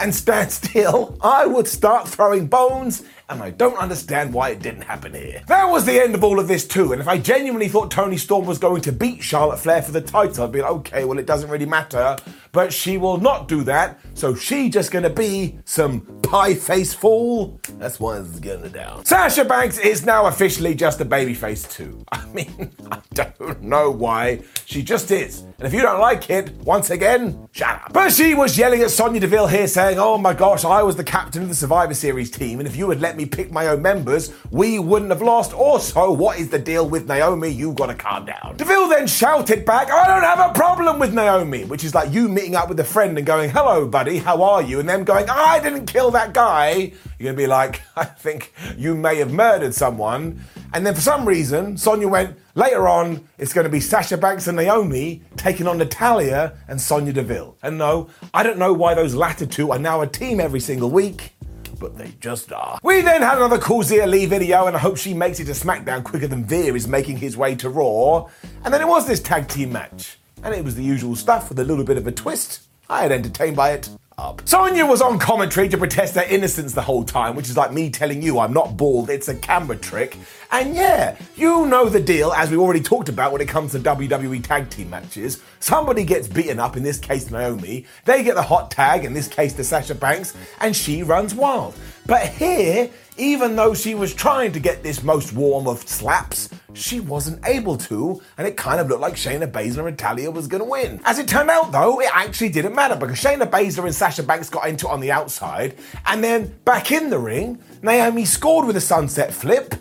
and 0.00 0.12
stand 0.12 0.50
still. 0.52 1.16
I 1.22 1.46
would 1.46 1.68
start 1.68 2.08
throwing 2.08 2.46
bones 2.46 3.04
and 3.28 3.42
I 3.42 3.50
don't 3.50 3.76
understand 3.78 4.32
why 4.32 4.50
it 4.50 4.62
didn't 4.62 4.82
happen 4.82 5.12
here. 5.12 5.42
That 5.48 5.64
was 5.64 5.84
the 5.84 6.00
end 6.00 6.14
of 6.14 6.22
all 6.22 6.38
of 6.38 6.48
this 6.48 6.66
too, 6.66 6.92
and 6.92 7.00
if 7.00 7.08
I 7.08 7.18
genuinely 7.18 7.68
thought 7.68 7.90
Toni 7.90 8.16
Storm 8.16 8.46
was 8.46 8.58
going 8.58 8.82
to 8.82 8.92
beat 8.92 9.22
Charlotte 9.22 9.58
Flair 9.58 9.82
for 9.82 9.92
the 9.92 10.00
title, 10.00 10.44
I'd 10.44 10.52
be 10.52 10.62
like, 10.62 10.70
okay, 10.70 11.04
well, 11.04 11.18
it 11.18 11.26
doesn't 11.26 11.50
really 11.50 11.66
matter, 11.66 12.16
but 12.56 12.72
she 12.72 12.96
will 12.96 13.18
not 13.18 13.48
do 13.48 13.62
that, 13.64 14.00
so 14.14 14.34
she 14.34 14.70
just 14.70 14.90
gonna 14.90 15.10
be 15.10 15.58
some 15.66 16.00
pie 16.22 16.54
face 16.54 16.94
fool. 16.94 17.60
That's 17.74 18.00
what 18.00 18.22
it's 18.22 18.40
gonna 18.40 18.70
do. 18.70 19.04
Sasha 19.04 19.44
Banks 19.44 19.76
is 19.76 20.06
now 20.06 20.24
officially 20.24 20.74
just 20.74 20.98
a 21.02 21.04
babyface 21.04 21.70
too. 21.70 22.02
I 22.12 22.24
mean, 22.28 22.70
I 22.90 23.00
don't 23.12 23.60
know 23.60 23.90
why. 23.90 24.40
She 24.64 24.82
just 24.82 25.10
is. 25.10 25.40
And 25.40 25.66
if 25.66 25.74
you 25.74 25.82
don't 25.82 26.00
like 26.00 26.30
it, 26.30 26.50
once 26.62 26.88
again, 26.88 27.46
shut 27.52 27.82
up. 27.82 27.92
But 27.92 28.10
she 28.10 28.34
was 28.34 28.56
yelling 28.56 28.80
at 28.80 28.90
Sonya 28.90 29.20
Deville 29.20 29.46
here 29.48 29.66
saying, 29.68 29.98
oh 29.98 30.16
my 30.16 30.32
gosh, 30.32 30.64
I 30.64 30.82
was 30.82 30.96
the 30.96 31.04
captain 31.04 31.42
of 31.42 31.48
the 31.50 31.54
Survivor 31.54 31.92
Series 31.92 32.30
team, 32.30 32.58
and 32.58 32.66
if 32.66 32.74
you 32.74 32.88
had 32.88 33.02
let 33.02 33.18
me 33.18 33.26
pick 33.26 33.52
my 33.52 33.66
own 33.66 33.82
members, 33.82 34.32
we 34.50 34.78
wouldn't 34.78 35.10
have 35.10 35.20
lost. 35.20 35.52
Also, 35.52 36.10
what 36.10 36.38
is 36.38 36.48
the 36.48 36.58
deal 36.58 36.88
with 36.88 37.06
Naomi? 37.06 37.50
You 37.50 37.74
gotta 37.74 37.94
calm 37.94 38.24
down. 38.24 38.54
Deville 38.56 38.88
then 38.88 39.06
shouted 39.06 39.66
back, 39.66 39.90
I 39.90 40.06
don't 40.06 40.22
have 40.22 40.50
a 40.50 40.54
problem 40.54 40.98
with 40.98 41.12
Naomi, 41.12 41.66
which 41.66 41.84
is 41.84 41.94
like 41.94 42.10
you 42.14 42.28
meeting 42.46 42.56
up 42.56 42.68
with 42.68 42.78
a 42.78 42.84
friend 42.84 43.18
and 43.18 43.26
going, 43.26 43.50
hello, 43.50 43.88
buddy, 43.88 44.18
how 44.18 44.40
are 44.40 44.62
you? 44.62 44.78
And 44.78 44.88
them 44.88 45.02
going, 45.02 45.28
oh, 45.28 45.34
I 45.34 45.58
didn't 45.58 45.86
kill 45.86 46.12
that 46.12 46.32
guy. 46.32 46.92
You're 47.18 47.32
gonna 47.32 47.36
be 47.36 47.48
like, 47.48 47.82
I 47.96 48.04
think 48.04 48.52
you 48.76 48.94
may 48.94 49.16
have 49.16 49.32
murdered 49.32 49.74
someone. 49.74 50.44
And 50.72 50.86
then 50.86 50.94
for 50.94 51.00
some 51.00 51.26
reason, 51.26 51.76
Sonya 51.76 52.06
went, 52.06 52.36
later 52.54 52.86
on, 52.86 53.26
it's 53.36 53.52
going 53.52 53.64
to 53.64 53.70
be 53.70 53.80
Sasha 53.80 54.16
Banks 54.16 54.46
and 54.46 54.56
Naomi 54.56 55.22
taking 55.36 55.66
on 55.66 55.78
Natalya 55.78 56.56
and 56.68 56.80
Sonya 56.80 57.12
Deville. 57.12 57.56
And 57.62 57.78
no, 57.78 58.10
I 58.34 58.42
don't 58.42 58.58
know 58.58 58.72
why 58.72 58.94
those 58.94 59.14
latter 59.14 59.46
two 59.46 59.72
are 59.72 59.78
now 59.78 60.02
a 60.02 60.06
team 60.06 60.38
every 60.38 60.60
single 60.60 60.90
week 60.90 61.32
but 61.78 61.98
they 61.98 62.10
just 62.20 62.52
are. 62.52 62.78
We 62.82 63.02
then 63.02 63.20
had 63.20 63.36
another 63.36 63.58
Xia 63.58 64.08
Li 64.08 64.24
video, 64.24 64.66
and 64.66 64.74
I 64.74 64.78
hope 64.78 64.96
she 64.96 65.12
makes 65.12 65.40
it 65.40 65.44
to 65.44 65.52
SmackDown 65.52 66.04
quicker 66.04 66.26
than 66.26 66.42
Veer 66.42 66.74
is 66.74 66.88
making 66.88 67.18
his 67.18 67.36
way 67.36 67.54
to 67.56 67.68
Raw. 67.68 68.30
And 68.64 68.72
then 68.72 68.80
it 68.80 68.88
was 68.88 69.06
this 69.06 69.20
tag 69.20 69.46
team 69.46 69.72
match, 69.72 70.16
and 70.46 70.54
it 70.54 70.64
was 70.64 70.76
the 70.76 70.84
usual 70.84 71.16
stuff 71.16 71.48
with 71.48 71.58
a 71.58 71.64
little 71.64 71.84
bit 71.84 71.96
of 71.96 72.06
a 72.06 72.12
twist. 72.12 72.62
I 72.88 73.02
had 73.02 73.10
entertained 73.10 73.56
by 73.56 73.72
it 73.72 73.88
up. 74.16 74.42
Sonya 74.44 74.86
was 74.86 75.02
on 75.02 75.18
commentary 75.18 75.68
to 75.68 75.76
protest 75.76 76.14
her 76.14 76.22
innocence 76.22 76.72
the 76.72 76.82
whole 76.82 77.02
time, 77.02 77.34
which 77.34 77.50
is 77.50 77.56
like 77.56 77.72
me 77.72 77.90
telling 77.90 78.22
you 78.22 78.38
I'm 78.38 78.52
not 78.52 78.76
bald, 78.76 79.10
it's 79.10 79.26
a 79.26 79.34
camera 79.34 79.76
trick. 79.76 80.16
And 80.52 80.76
yeah, 80.76 81.16
you 81.34 81.66
know 81.66 81.88
the 81.88 82.00
deal, 82.00 82.32
as 82.32 82.48
we 82.48 82.56
already 82.56 82.80
talked 82.80 83.08
about 83.08 83.32
when 83.32 83.40
it 83.40 83.48
comes 83.48 83.72
to 83.72 83.80
WWE 83.80 84.42
tag 84.44 84.70
team 84.70 84.88
matches. 84.88 85.42
Somebody 85.58 86.04
gets 86.04 86.28
beaten 86.28 86.60
up, 86.60 86.76
in 86.76 86.84
this 86.84 87.00
case 87.00 87.28
Naomi, 87.28 87.84
they 88.04 88.22
get 88.22 88.36
the 88.36 88.42
hot 88.42 88.70
tag, 88.70 89.04
in 89.04 89.14
this 89.14 89.26
case 89.26 89.52
to 89.54 89.64
Sasha 89.64 89.96
Banks, 89.96 90.36
and 90.60 90.76
she 90.76 91.02
runs 91.02 91.34
wild. 91.34 91.74
But 92.06 92.28
here, 92.28 92.88
even 93.16 93.56
though 93.56 93.74
she 93.74 93.94
was 93.94 94.14
trying 94.14 94.52
to 94.52 94.60
get 94.60 94.82
this 94.82 95.02
most 95.02 95.32
warm 95.32 95.66
of 95.66 95.80
slaps, 95.88 96.48
she 96.72 97.00
wasn't 97.00 97.44
able 97.46 97.76
to, 97.78 98.20
and 98.38 98.46
it 98.46 98.56
kind 98.56 98.80
of 98.80 98.88
looked 98.88 99.00
like 99.00 99.14
Shayna 99.14 99.50
Baszler 99.50 99.88
and 99.88 99.98
Talia 99.98 100.30
was 100.30 100.46
going 100.46 100.62
to 100.62 100.68
win. 100.68 101.00
As 101.04 101.18
it 101.18 101.26
turned 101.26 101.50
out, 101.50 101.72
though, 101.72 102.00
it 102.00 102.10
actually 102.12 102.50
didn't 102.50 102.74
matter 102.74 102.94
because 102.94 103.20
Shayna 103.20 103.50
Baszler 103.50 103.86
and 103.86 103.94
Sasha 103.94 104.22
Banks 104.22 104.48
got 104.48 104.68
into 104.68 104.86
it 104.86 104.90
on 104.90 105.00
the 105.00 105.10
outside, 105.10 105.76
and 106.06 106.22
then 106.22 106.54
back 106.64 106.92
in 106.92 107.10
the 107.10 107.18
ring, 107.18 107.58
Naomi 107.82 108.24
scored 108.24 108.66
with 108.66 108.76
a 108.76 108.80
sunset 108.80 109.32
flip. 109.32 109.74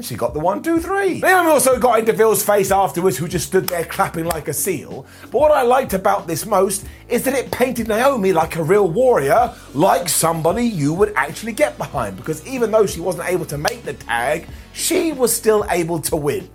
And 0.00 0.04
she 0.06 0.16
got 0.16 0.32
the 0.32 0.40
one, 0.40 0.62
two, 0.62 0.80
three. 0.80 1.20
Naomi 1.20 1.50
also 1.50 1.78
got 1.78 1.98
into 1.98 2.12
Deville's 2.12 2.42
face 2.42 2.70
afterwards, 2.70 3.18
who 3.18 3.28
just 3.28 3.48
stood 3.48 3.68
there 3.68 3.84
clapping 3.84 4.24
like 4.24 4.48
a 4.48 4.52
seal. 4.54 5.04
But 5.24 5.34
what 5.34 5.52
I 5.52 5.60
liked 5.60 5.92
about 5.92 6.26
this 6.26 6.46
most 6.46 6.86
is 7.06 7.22
that 7.24 7.34
it 7.34 7.50
painted 7.50 7.86
Naomi 7.86 8.32
like 8.32 8.56
a 8.56 8.62
real 8.62 8.88
warrior, 8.88 9.54
like 9.74 10.08
somebody 10.08 10.64
you 10.64 10.94
would 10.94 11.12
actually 11.16 11.52
get 11.52 11.76
behind. 11.76 12.16
Because 12.16 12.46
even 12.46 12.70
though 12.70 12.86
she 12.86 13.02
wasn't 13.02 13.28
able 13.28 13.44
to 13.44 13.58
make 13.58 13.82
the 13.82 13.92
tag, 13.92 14.48
she 14.72 15.12
was 15.12 15.36
still 15.36 15.66
able 15.68 16.00
to 16.00 16.16
win. 16.16 16.48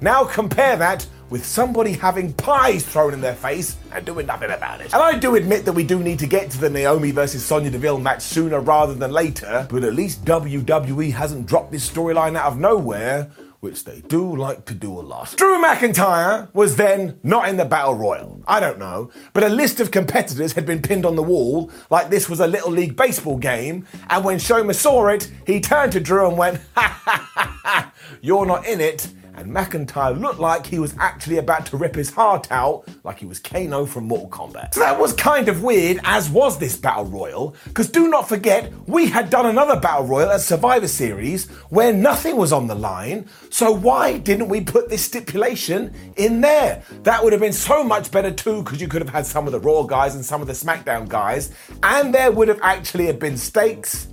Now 0.00 0.24
compare 0.24 0.76
that 0.78 1.06
with 1.30 1.44
somebody 1.44 1.92
having 1.92 2.32
pies 2.32 2.84
thrown 2.84 3.12
in 3.12 3.20
their 3.20 3.34
face 3.34 3.76
and 3.92 4.04
doing 4.04 4.26
nothing 4.26 4.50
about 4.50 4.80
it. 4.80 4.92
And 4.92 5.02
I 5.02 5.18
do 5.18 5.34
admit 5.36 5.64
that 5.64 5.72
we 5.72 5.84
do 5.84 6.00
need 6.00 6.18
to 6.20 6.26
get 6.26 6.50
to 6.52 6.58
the 6.58 6.70
Naomi 6.70 7.10
versus 7.10 7.44
Sonya 7.44 7.70
Deville 7.70 7.98
match 7.98 8.22
sooner 8.22 8.60
rather 8.60 8.94
than 8.94 9.12
later, 9.12 9.66
but 9.70 9.84
at 9.84 9.94
least 9.94 10.24
WWE 10.24 11.12
hasn't 11.12 11.46
dropped 11.46 11.72
this 11.72 11.88
storyline 11.88 12.36
out 12.36 12.52
of 12.52 12.58
nowhere. 12.58 13.30
Which 13.60 13.82
they 13.82 14.02
do 14.02 14.36
like 14.36 14.66
to 14.66 14.74
do 14.74 14.92
a 14.96 15.02
lot. 15.02 15.34
Drew 15.36 15.60
McIntyre 15.60 16.48
was 16.54 16.76
then 16.76 17.18
not 17.24 17.48
in 17.48 17.56
the 17.56 17.64
Battle 17.64 17.94
Royal. 17.94 18.40
I 18.46 18.60
don't 18.60 18.78
know. 18.78 19.10
But 19.32 19.42
a 19.42 19.48
list 19.48 19.80
of 19.80 19.90
competitors 19.90 20.52
had 20.52 20.64
been 20.64 20.80
pinned 20.80 21.04
on 21.04 21.16
the 21.16 21.24
wall 21.24 21.68
like 21.90 22.08
this 22.08 22.28
was 22.28 22.38
a 22.38 22.46
Little 22.46 22.70
League 22.70 22.94
Baseball 22.94 23.36
game. 23.36 23.84
And 24.10 24.24
when 24.24 24.38
Shoma 24.38 24.76
saw 24.76 25.08
it, 25.08 25.28
he 25.44 25.60
turned 25.60 25.90
to 25.90 25.98
Drew 25.98 26.28
and 26.28 26.38
went, 26.38 26.60
ha 26.76 27.00
ha 27.04 27.30
ha 27.34 27.60
ha, 27.64 27.92
you're 28.20 28.46
not 28.46 28.64
in 28.64 28.80
it 28.80 29.08
and 29.38 29.52
McIntyre 29.52 30.18
looked 30.18 30.40
like 30.40 30.66
he 30.66 30.78
was 30.78 30.94
actually 30.98 31.38
about 31.38 31.66
to 31.66 31.76
rip 31.76 31.94
his 31.94 32.10
heart 32.10 32.50
out 32.50 32.86
like 33.04 33.18
he 33.18 33.26
was 33.26 33.38
Kano 33.38 33.86
from 33.86 34.04
Mortal 34.08 34.28
Kombat. 34.28 34.74
So 34.74 34.80
that 34.80 34.98
was 34.98 35.12
kind 35.12 35.48
of 35.48 35.62
weird, 35.62 36.00
as 36.04 36.28
was 36.28 36.58
this 36.58 36.76
Battle 36.76 37.04
Royal, 37.04 37.54
because 37.64 37.88
do 37.90 38.08
not 38.08 38.28
forget, 38.28 38.72
we 38.86 39.06
had 39.06 39.30
done 39.30 39.46
another 39.46 39.78
Battle 39.78 40.06
Royal 40.06 40.30
at 40.30 40.40
Survivor 40.40 40.88
Series 40.88 41.48
where 41.70 41.92
nothing 41.92 42.36
was 42.36 42.52
on 42.52 42.66
the 42.66 42.74
line, 42.74 43.28
so 43.50 43.72
why 43.72 44.18
didn't 44.18 44.48
we 44.48 44.60
put 44.60 44.88
this 44.88 45.04
stipulation 45.04 45.92
in 46.16 46.40
there? 46.40 46.82
That 47.02 47.22
would 47.22 47.32
have 47.32 47.40
been 47.40 47.52
so 47.52 47.84
much 47.84 48.10
better 48.10 48.30
too, 48.30 48.62
because 48.62 48.80
you 48.80 48.88
could 48.88 49.02
have 49.02 49.10
had 49.10 49.26
some 49.26 49.46
of 49.46 49.52
the 49.52 49.60
Raw 49.60 49.82
guys 49.82 50.14
and 50.14 50.24
some 50.24 50.40
of 50.40 50.46
the 50.46 50.52
SmackDown 50.52 51.08
guys, 51.08 51.52
and 51.82 52.12
there 52.14 52.32
would 52.32 52.48
have 52.48 52.60
actually 52.62 53.06
have 53.06 53.18
been 53.18 53.36
stakes 53.36 54.08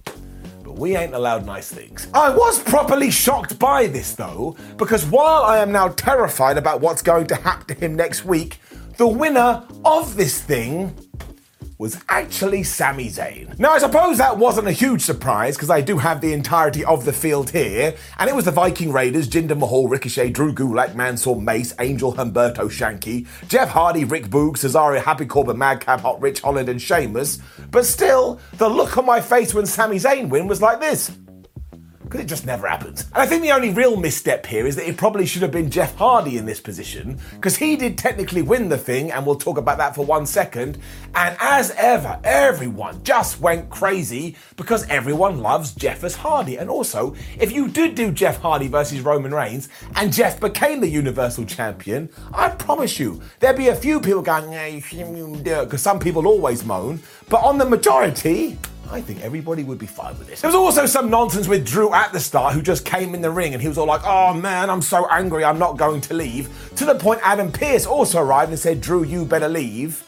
we 0.77 0.95
ain't 0.95 1.13
allowed 1.13 1.45
nice 1.45 1.71
things. 1.71 2.07
I 2.13 2.29
was 2.29 2.61
properly 2.61 3.09
shocked 3.09 3.57
by 3.57 3.87
this 3.87 4.15
though, 4.15 4.55
because 4.77 5.05
while 5.05 5.43
I 5.43 5.57
am 5.59 5.71
now 5.71 5.89
terrified 5.89 6.57
about 6.57 6.81
what's 6.81 7.01
going 7.01 7.27
to 7.27 7.35
happen 7.35 7.67
to 7.67 7.85
him 7.85 7.95
next 7.95 8.25
week, 8.25 8.59
the 8.97 9.07
winner 9.07 9.63
of 9.83 10.15
this 10.15 10.41
thing 10.41 10.97
was 11.77 12.01
actually 12.07 12.63
Sami 12.63 13.09
Zayn. 13.09 13.57
Now, 13.59 13.71
I 13.71 13.79
suppose 13.79 14.17
that 14.17 14.37
wasn't 14.37 14.67
a 14.67 14.71
huge 14.71 15.01
surprise 15.01 15.55
because 15.55 15.69
I 15.69 15.81
do 15.81 15.97
have 15.97 16.21
the 16.21 16.31
entirety 16.31 16.85
of 16.85 17.03
the 17.03 17.11
field 17.11 17.49
here, 17.49 17.95
and 18.17 18.29
it 18.29 18.35
was 18.35 18.45
the 18.45 18.51
Viking 18.51 18.91
Raiders, 18.91 19.27
Jinder 19.27 19.57
Mahal, 19.57 19.87
Ricochet, 19.87 20.29
Drew 20.29 20.53
Gulak, 20.53 20.95
Mansoor, 20.95 21.41
Mace, 21.41 21.73
Angel, 21.79 22.13
Humberto, 22.13 22.69
Shanky, 22.69 23.27
Jeff 23.47 23.69
Hardy, 23.69 24.05
Rick 24.05 24.27
Boog, 24.27 24.53
Cesaro, 24.53 25.01
Happy 25.01 25.25
Corbin, 25.25 25.57
Madcap, 25.57 25.99
Hot 26.01 26.21
Rich, 26.21 26.41
Holland, 26.41 26.69
and 26.69 26.81
Sheamus. 26.81 27.39
But 27.71 27.85
still, 27.85 28.39
the 28.53 28.69
look 28.69 28.97
on 28.97 29.05
my 29.05 29.19
face 29.19 29.53
when 29.53 29.65
Sami 29.65 29.97
Zayn 29.97 30.29
win 30.29 30.47
was 30.47 30.61
like 30.61 30.79
this 30.79 31.11
because 32.05 32.21
it 32.21 32.27
just 32.27 32.45
never 32.45 32.67
happens. 32.67 33.01
And 33.13 33.17
I 33.17 33.25
think 33.25 33.41
the 33.43 33.51
only 33.51 33.71
real 33.71 33.97
misstep 33.97 34.45
here 34.45 34.65
is 34.65 34.75
that 34.77 34.87
it 34.87 34.97
probably 34.97 35.25
should 35.25 35.41
have 35.41 35.51
been 35.51 35.69
Jeff 35.69 35.95
Hardy 35.95 36.37
in 36.37 36.45
this 36.45 36.59
position, 36.61 37.19
because 37.33 37.57
he 37.57 37.75
did 37.75 37.97
technically 37.97 38.41
win 38.41 38.69
the 38.69 38.77
thing, 38.77 39.11
and 39.11 39.25
we'll 39.25 39.35
talk 39.35 39.57
about 39.57 39.77
that 39.77 39.93
for 39.95 40.05
one 40.05 40.25
second. 40.25 40.77
And 41.13 41.35
as 41.39 41.71
ever, 41.71 42.19
everyone 42.23 43.03
just 43.03 43.41
went 43.41 43.69
crazy 43.69 44.37
because 44.55 44.87
everyone 44.87 45.41
loves 45.41 45.73
Jeff 45.73 46.03
as 46.03 46.15
Hardy. 46.15 46.57
And 46.57 46.69
also, 46.69 47.15
if 47.39 47.51
you 47.51 47.67
did 47.67 47.95
do 47.95 48.11
Jeff 48.11 48.37
Hardy 48.37 48.67
versus 48.67 49.01
Roman 49.01 49.33
Reigns 49.33 49.69
and 49.95 50.13
Jeff 50.13 50.39
became 50.39 50.79
the 50.81 50.89
Universal 50.89 51.45
Champion, 51.45 52.09
I 52.33 52.49
promise 52.49 52.99
you, 52.99 53.21
there'd 53.39 53.57
be 53.57 53.67
a 53.67 53.75
few 53.75 53.99
people 53.99 54.21
going, 54.21 54.81
because 55.43 55.81
some 55.81 55.99
people 55.99 56.27
always 56.27 56.63
moan. 56.63 57.01
But 57.29 57.43
on 57.43 57.57
the 57.57 57.65
majority, 57.65 58.57
I 58.91 59.01
think 59.01 59.21
everybody 59.21 59.63
would 59.63 59.79
be 59.79 59.87
fine 59.87 60.17
with 60.17 60.27
this. 60.27 60.41
There 60.41 60.47
was 60.47 60.55
also 60.55 60.85
some 60.85 61.09
nonsense 61.09 61.47
with 61.47 61.65
Drew 61.65 61.93
at 61.93 62.13
the 62.13 62.19
start 62.19 62.53
who 62.53 62.61
just 62.61 62.85
came 62.85 63.15
in 63.15 63.21
the 63.21 63.31
ring 63.31 63.53
and 63.53 63.61
he 63.61 63.67
was 63.67 63.77
all 63.77 63.87
like, 63.87 64.01
oh 64.05 64.33
man, 64.33 64.69
I'm 64.69 64.81
so 64.81 65.07
angry, 65.09 65.43
I'm 65.43 65.59
not 65.59 65.77
going 65.77 66.01
to 66.01 66.13
leave. 66.13 66.49
To 66.75 66.85
the 66.85 66.95
point 66.95 67.19
Adam 67.23 67.51
Pearce 67.51 67.85
also 67.85 68.21
arrived 68.21 68.51
and 68.51 68.59
said, 68.59 68.81
Drew, 68.81 69.03
you 69.03 69.25
better 69.25 69.49
leave. 69.49 70.03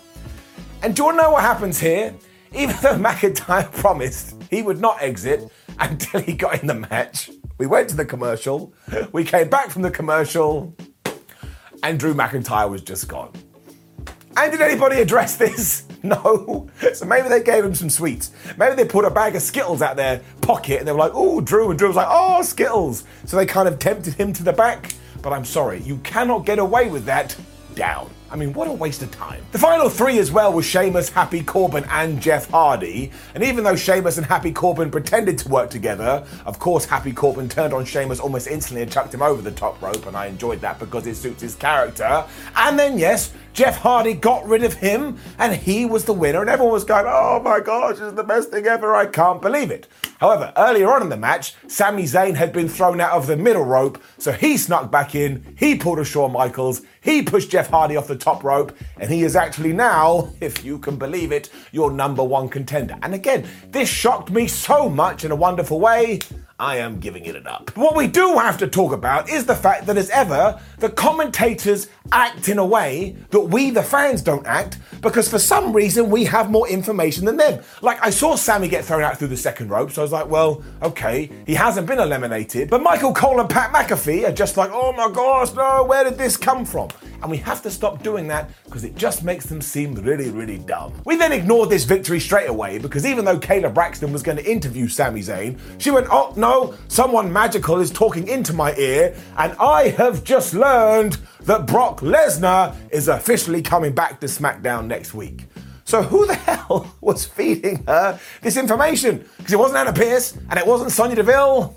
And 0.84 0.96
do 0.96 1.02
you 1.02 1.06
want 1.06 1.18
to 1.18 1.24
know 1.24 1.32
what 1.32 1.42
happens 1.42 1.80
here? 1.80 2.14
Even 2.56 2.76
though 2.82 2.96
McIntyre 2.96 3.70
promised 3.82 4.36
he 4.50 4.62
would 4.62 4.80
not 4.80 5.02
exit 5.02 5.52
until 5.80 6.22
he 6.22 6.34
got 6.34 6.62
in 6.62 6.68
the 6.68 6.74
match, 6.74 7.32
we 7.58 7.66
went 7.66 7.90
to 7.90 7.96
the 7.96 8.06
commercial, 8.06 8.74
we 9.12 9.24
came 9.24 9.50
back 9.50 9.70
from 9.70 9.82
the 9.82 9.92
commercial, 9.92 10.76
and 11.84 12.00
Drew 12.00 12.14
McIntyre 12.14 12.70
was 12.70 12.82
just 12.84 13.08
gone. 13.08 13.32
And 14.38 14.52
did 14.52 14.62
anybody 14.62 15.02
address 15.02 15.36
this? 15.38 15.87
No. 16.04 16.70
So 16.94 17.06
maybe 17.06 17.28
they 17.28 17.42
gave 17.42 17.66
him 17.66 17.76
some 17.76 17.90
sweets. 17.90 18.32
Maybe 18.58 18.76
they 18.76 18.86
put 18.86 19.04
a 19.04 19.10
bag 19.10 19.36
of 19.36 19.42
Skittles 19.42 19.82
out 19.82 19.96
their 19.96 20.22
pocket 20.42 20.80
and 20.80 20.88
they 20.88 20.92
were 20.92 21.00
like, 21.00 21.12
oh, 21.14 21.42
Drew. 21.42 21.70
And 21.70 21.78
Drew 21.78 21.88
was 21.88 21.98
like, 21.98 22.08
oh, 22.10 22.42
Skittles. 22.44 23.04
So 23.26 23.36
they 23.36 23.46
kind 23.46 23.68
of 23.68 23.80
tempted 23.80 24.14
him 24.14 24.32
to 24.34 24.44
the 24.44 24.54
back. 24.54 24.94
But 25.22 25.34
I'm 25.34 25.46
sorry, 25.46 25.82
you 25.82 25.98
cannot 25.98 26.46
get 26.46 26.60
away 26.60 26.90
with 26.90 27.06
that 27.06 27.36
down. 27.76 28.10
I 28.30 28.36
mean, 28.36 28.52
what 28.52 28.68
a 28.68 28.74
waste 28.74 29.02
of 29.02 29.12
time. 29.12 29.42
The 29.54 29.58
final 29.58 29.90
three 29.90 30.20
as 30.20 30.32
well 30.32 30.52
was 30.52 30.66
Sheamus, 30.66 31.10
Happy 31.10 31.42
Corbin, 31.42 31.86
and 31.90 32.22
Jeff 32.22 32.50
Hardy. 32.50 33.12
And 33.34 33.44
even 33.44 33.64
though 33.64 33.76
Sheamus 33.76 34.18
and 34.18 34.26
Happy 34.26 34.52
Corbin 34.52 34.92
pretended 34.92 35.38
to 35.40 35.50
work 35.50 35.70
together, 35.70 36.26
of 36.46 36.60
course, 36.60 36.84
Happy 36.84 37.14
Corbin 37.14 37.48
turned 37.48 37.74
on 37.74 37.86
Sheamus 37.86 38.20
almost 38.20 38.48
instantly 38.48 38.82
and 38.82 38.92
chucked 38.92 39.14
him 39.14 39.22
over 39.22 39.42
the 39.42 39.52
top 39.52 39.82
rope, 39.82 40.06
and 40.08 40.18
I 40.18 40.26
enjoyed 40.26 40.60
that 40.62 40.78
because 40.78 41.08
it 41.08 41.16
suits 41.16 41.42
his 41.42 41.56
character. 41.56 42.26
And 42.56 42.78
then, 42.78 42.98
yes, 42.98 43.34
Jeff 43.54 43.78
Hardy 43.78 44.14
got 44.14 44.46
rid 44.46 44.64
of 44.64 44.74
him, 44.74 45.18
and 45.40 45.56
he 45.56 45.86
was 45.86 46.04
the 46.04 46.14
winner, 46.14 46.42
and 46.42 46.50
everyone 46.50 46.74
was 46.74 46.84
going, 46.84 47.06
oh 47.08 47.42
my 47.44 47.60
gosh, 47.60 47.96
this 47.96 48.10
is 48.10 48.14
the 48.14 48.24
best 48.24 48.52
thing 48.52 48.68
ever, 48.68 48.94
I 48.94 49.06
can't 49.06 49.42
believe 49.42 49.72
it. 49.72 49.88
However, 50.20 50.52
earlier 50.58 50.92
on 50.92 51.02
in 51.02 51.10
the 51.10 51.18
match, 51.18 51.56
Sami 51.68 52.04
Zayn 52.04 52.36
had 52.36 52.52
been 52.52 52.68
thrown 52.68 53.00
out 53.00 53.14
of 53.14 53.26
the 53.28 53.38
middle 53.38 53.64
rope, 53.64 54.02
so 54.18 54.32
he 54.32 54.58
snuck 54.58 54.92
back 54.92 55.16
in, 55.16 55.56
he 55.58 55.76
pulled 55.76 56.00
a 56.00 56.06
Shawn 56.06 56.34
Michaels, 56.34 56.82
he 57.08 57.24
pushed 57.24 57.50
Jeff 57.50 57.70
Hardy 57.70 57.96
off 57.96 58.08
the 58.08 58.18
top 58.18 58.44
rope, 58.44 58.76
and 59.00 59.10
he 59.10 59.24
is 59.24 59.38
actually 59.38 59.72
now, 59.72 60.30
if 60.42 60.66
you 60.66 60.78
can 60.78 60.98
believe 60.98 61.32
it, 61.32 61.50
your 61.72 61.90
number 61.90 62.22
one 62.22 62.50
contender. 62.50 62.98
And 63.02 63.14
again, 63.14 63.48
this 63.70 63.88
shocked 63.88 64.30
me 64.30 64.46
so 64.46 64.90
much 64.90 65.24
in 65.24 65.32
a 65.32 65.36
wonderful 65.36 65.80
way. 65.80 66.20
I 66.60 66.78
am 66.78 67.00
giving 67.00 67.26
it 67.26 67.46
up. 67.46 67.70
What 67.78 67.96
we 67.96 68.08
do 68.08 68.36
have 68.40 68.58
to 68.60 68.68
talk 68.68 68.92
about 68.92 69.30
is 69.30 69.46
the 69.46 69.54
fact 69.54 69.86
that, 69.86 69.96
as 69.96 70.10
ever, 70.10 70.60
the 70.80 70.90
commentators 70.90 71.88
act 72.12 72.50
in 72.50 72.58
a 72.58 72.66
way 72.66 73.16
that 73.30 73.42
we, 73.42 73.70
the 73.70 73.84
fans, 73.84 74.24
don't 74.24 74.46
act 74.48 74.80
because 75.02 75.30
for 75.30 75.38
some 75.38 75.72
reason 75.72 76.10
we 76.10 76.24
have 76.24 76.50
more 76.50 76.68
information 76.68 77.26
than 77.26 77.38
them. 77.38 77.64
Like, 77.84 78.04
I 78.04 78.10
saw 78.10 78.36
Sami 78.36 78.68
get 78.68 78.84
thrown 78.86 79.04
out 79.04 79.20
through 79.20 79.28
the 79.28 79.38
second 79.38 79.70
rope, 79.70 79.92
so 79.92 80.02
I 80.02 80.04
was 80.04 80.12
like, 80.12 80.30
well, 80.30 80.64
okay, 80.82 81.30
he 81.46 81.54
hasn't 81.54 81.86
been 81.86 82.00
eliminated. 82.00 82.72
But 82.72 82.82
Michael 82.82 83.14
Cole 83.14 83.40
and 83.40 83.50
Pat 83.50 83.72
McAfee 83.72 84.28
are 84.28 84.34
just 84.34 84.58
like, 84.58 84.72
oh 84.74 84.94
my 84.94 85.12
gosh, 85.12 85.54
no, 85.54 85.84
where 85.84 86.04
did 86.06 86.18
this 86.18 86.38
come 86.38 86.66
from? 86.66 86.90
And 87.22 87.32
we 87.32 87.38
have 87.38 87.62
to 87.64 87.72
stop 87.72 88.04
doing 88.04 88.28
that 88.28 88.52
because 88.66 88.84
it 88.84 88.96
just 88.96 89.24
makes 89.24 89.46
them 89.46 89.62
seem 89.62 89.96
really, 89.96 90.30
really 90.30 90.60
dumb. 90.60 90.94
We 91.06 91.16
then 91.16 91.32
ignored 91.32 91.70
this 91.70 91.84
victory 91.84 92.20
straight 92.20 92.50
away 92.50 92.78
because 92.78 93.06
even 93.06 93.26
though 93.26 93.40
Kayla 93.40 93.74
Braxton 93.74 94.14
was 94.14 94.24
going 94.24 94.38
to 94.38 94.50
interview 94.50 94.88
Sami 94.88 95.22
Zayn, 95.22 95.60
she 95.78 95.92
went, 95.92 96.08
oh 96.12 96.34
no, 96.36 96.76
someone 96.88 97.32
magical 97.32 97.80
is 97.80 97.92
talking 97.92 98.28
into 98.28 98.54
my 98.54 98.76
ear, 98.76 99.16
and 99.38 99.54
I 99.60 99.90
have 99.90 100.24
just 100.24 100.54
learned 100.54 101.18
that 101.42 101.66
Brock 101.66 102.02
Lesnar 102.02 102.76
is 102.92 103.08
officially 103.08 103.62
coming 103.62 103.94
back 103.94 104.20
to 104.20 104.28
SmackDown 104.28 104.86
next 104.88 105.14
week. 105.14 105.46
So 105.88 106.04
who 106.04 106.28
the 106.28 106.36
hell 106.48 106.94
was 107.00 107.26
feeding 107.26 107.84
her 107.86 108.20
this 108.42 108.58
information? 108.58 109.26
Because 109.38 109.54
it 109.54 109.60
wasn't 109.60 109.78
Adam 109.78 109.94
Pearce 109.94 110.38
and 110.50 110.60
it 110.60 110.68
wasn't 110.68 110.92
Sonya 110.92 111.16
Deville. 111.16 111.76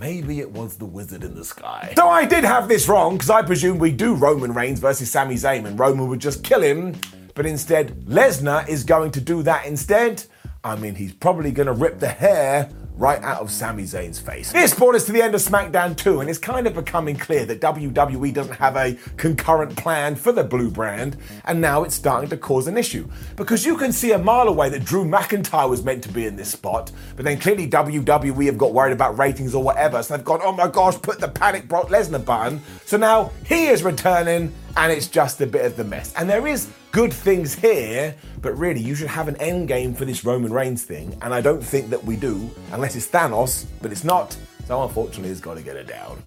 Maybe 0.00 0.40
it 0.40 0.50
was 0.50 0.76
the 0.76 0.86
wizard 0.86 1.24
in 1.24 1.34
the 1.34 1.44
sky. 1.44 1.92
So 1.94 2.08
I 2.08 2.24
did 2.24 2.42
have 2.42 2.68
this 2.68 2.88
wrong 2.88 3.18
because 3.18 3.28
I 3.28 3.42
presumed 3.42 3.82
we 3.82 3.92
do 3.92 4.14
Roman 4.14 4.54
Reigns 4.54 4.80
versus 4.80 5.10
Sami 5.10 5.34
Zayn 5.34 5.66
and 5.66 5.78
Roman 5.78 6.08
would 6.08 6.20
just 6.20 6.42
kill 6.42 6.62
him, 6.62 6.96
but 7.34 7.44
instead 7.44 7.90
Lesnar 8.06 8.66
is 8.66 8.82
going 8.82 9.10
to 9.10 9.20
do 9.20 9.42
that 9.42 9.66
instead. 9.66 10.24
I 10.64 10.76
mean, 10.76 10.94
he's 10.94 11.12
probably 11.12 11.52
going 11.52 11.66
to 11.66 11.74
rip 11.74 11.98
the 11.98 12.08
hair 12.08 12.70
right 13.00 13.22
out 13.22 13.40
of 13.40 13.50
Sami 13.50 13.84
Zayn's 13.84 14.20
face. 14.20 14.52
This 14.52 14.74
brought 14.74 14.94
us 14.94 15.06
to 15.06 15.12
the 15.12 15.22
end 15.22 15.34
of 15.34 15.40
SmackDown 15.40 15.96
2, 15.96 16.20
and 16.20 16.28
it's 16.28 16.38
kind 16.38 16.66
of 16.66 16.74
becoming 16.74 17.16
clear 17.16 17.46
that 17.46 17.58
WWE 17.62 18.34
doesn't 18.34 18.56
have 18.56 18.76
a 18.76 18.94
concurrent 19.16 19.74
plan 19.74 20.14
for 20.14 20.32
the 20.32 20.44
blue 20.44 20.70
brand, 20.70 21.16
and 21.46 21.62
now 21.62 21.82
it's 21.82 21.94
starting 21.94 22.28
to 22.28 22.36
cause 22.36 22.66
an 22.66 22.76
issue. 22.76 23.08
Because 23.36 23.64
you 23.64 23.78
can 23.78 23.90
see 23.90 24.12
a 24.12 24.18
mile 24.18 24.48
away 24.48 24.68
that 24.68 24.84
Drew 24.84 25.06
McIntyre 25.06 25.70
was 25.70 25.82
meant 25.82 26.02
to 26.02 26.10
be 26.10 26.26
in 26.26 26.36
this 26.36 26.50
spot, 26.50 26.92
but 27.16 27.24
then 27.24 27.38
clearly 27.38 27.66
WWE 27.66 28.44
have 28.44 28.58
got 28.58 28.74
worried 28.74 28.92
about 28.92 29.16
ratings 29.16 29.54
or 29.54 29.62
whatever, 29.62 30.02
so 30.02 30.14
they've 30.14 30.24
gone, 30.24 30.40
oh 30.42 30.52
my 30.52 30.68
gosh, 30.68 31.00
put 31.00 31.20
the 31.20 31.28
panic 31.28 31.66
Brock 31.66 31.88
Lesnar 31.88 32.22
button. 32.22 32.60
So 32.84 32.98
now 32.98 33.32
he 33.46 33.68
is 33.68 33.82
returning, 33.82 34.52
and 34.76 34.92
it's 34.92 35.08
just 35.08 35.40
a 35.40 35.46
bit 35.46 35.64
of 35.64 35.76
the 35.76 35.84
mess. 35.84 36.14
And 36.14 36.28
there 36.28 36.46
is 36.46 36.70
good 36.92 37.12
things 37.12 37.54
here, 37.54 38.14
but 38.40 38.56
really, 38.56 38.80
you 38.80 38.94
should 38.94 39.08
have 39.08 39.28
an 39.28 39.36
end 39.36 39.68
game 39.68 39.94
for 39.94 40.04
this 40.04 40.24
Roman 40.24 40.52
Reigns 40.52 40.84
thing, 40.84 41.16
and 41.22 41.34
I 41.34 41.40
don't 41.40 41.62
think 41.62 41.90
that 41.90 42.04
we 42.04 42.16
do, 42.16 42.50
unless 42.72 42.96
it's 42.96 43.08
Thanos, 43.08 43.66
but 43.82 43.92
it's 43.92 44.04
not. 44.04 44.36
So 44.66 44.82
unfortunately, 44.82 45.30
it's 45.30 45.40
got 45.40 45.54
to 45.54 45.62
get 45.62 45.76
it 45.76 45.86
down. 45.86 46.22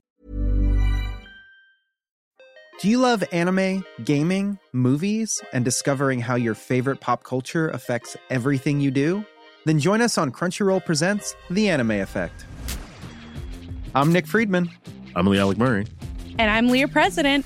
Do 2.82 2.90
you 2.90 2.98
love 2.98 3.24
anime, 3.32 3.86
gaming, 4.04 4.60
movies, 4.74 5.42
and 5.54 5.64
discovering 5.64 6.20
how 6.20 6.36
your 6.36 6.54
favorite 6.54 7.00
pop 7.00 7.24
culture 7.24 7.70
affects 7.70 8.18
everything 8.30 8.82
you 8.82 8.92
do? 8.92 9.24
Then 9.66 9.80
join 9.80 10.02
us 10.02 10.18
on 10.18 10.34
Crunchyroll 10.34 10.84
Presents 10.84 11.36
The 11.50 11.70
Anime 11.70 11.92
Effect. 11.92 12.46
I'm 13.96 14.12
Nick 14.12 14.28
Friedman. 14.28 14.70
I'm 15.16 15.28
Lee 15.28 15.40
Alec 15.40 15.58
Murray. 15.58 15.86
And 16.38 16.52
I'm 16.52 16.68
Leah 16.68 16.90
President. 16.90 17.46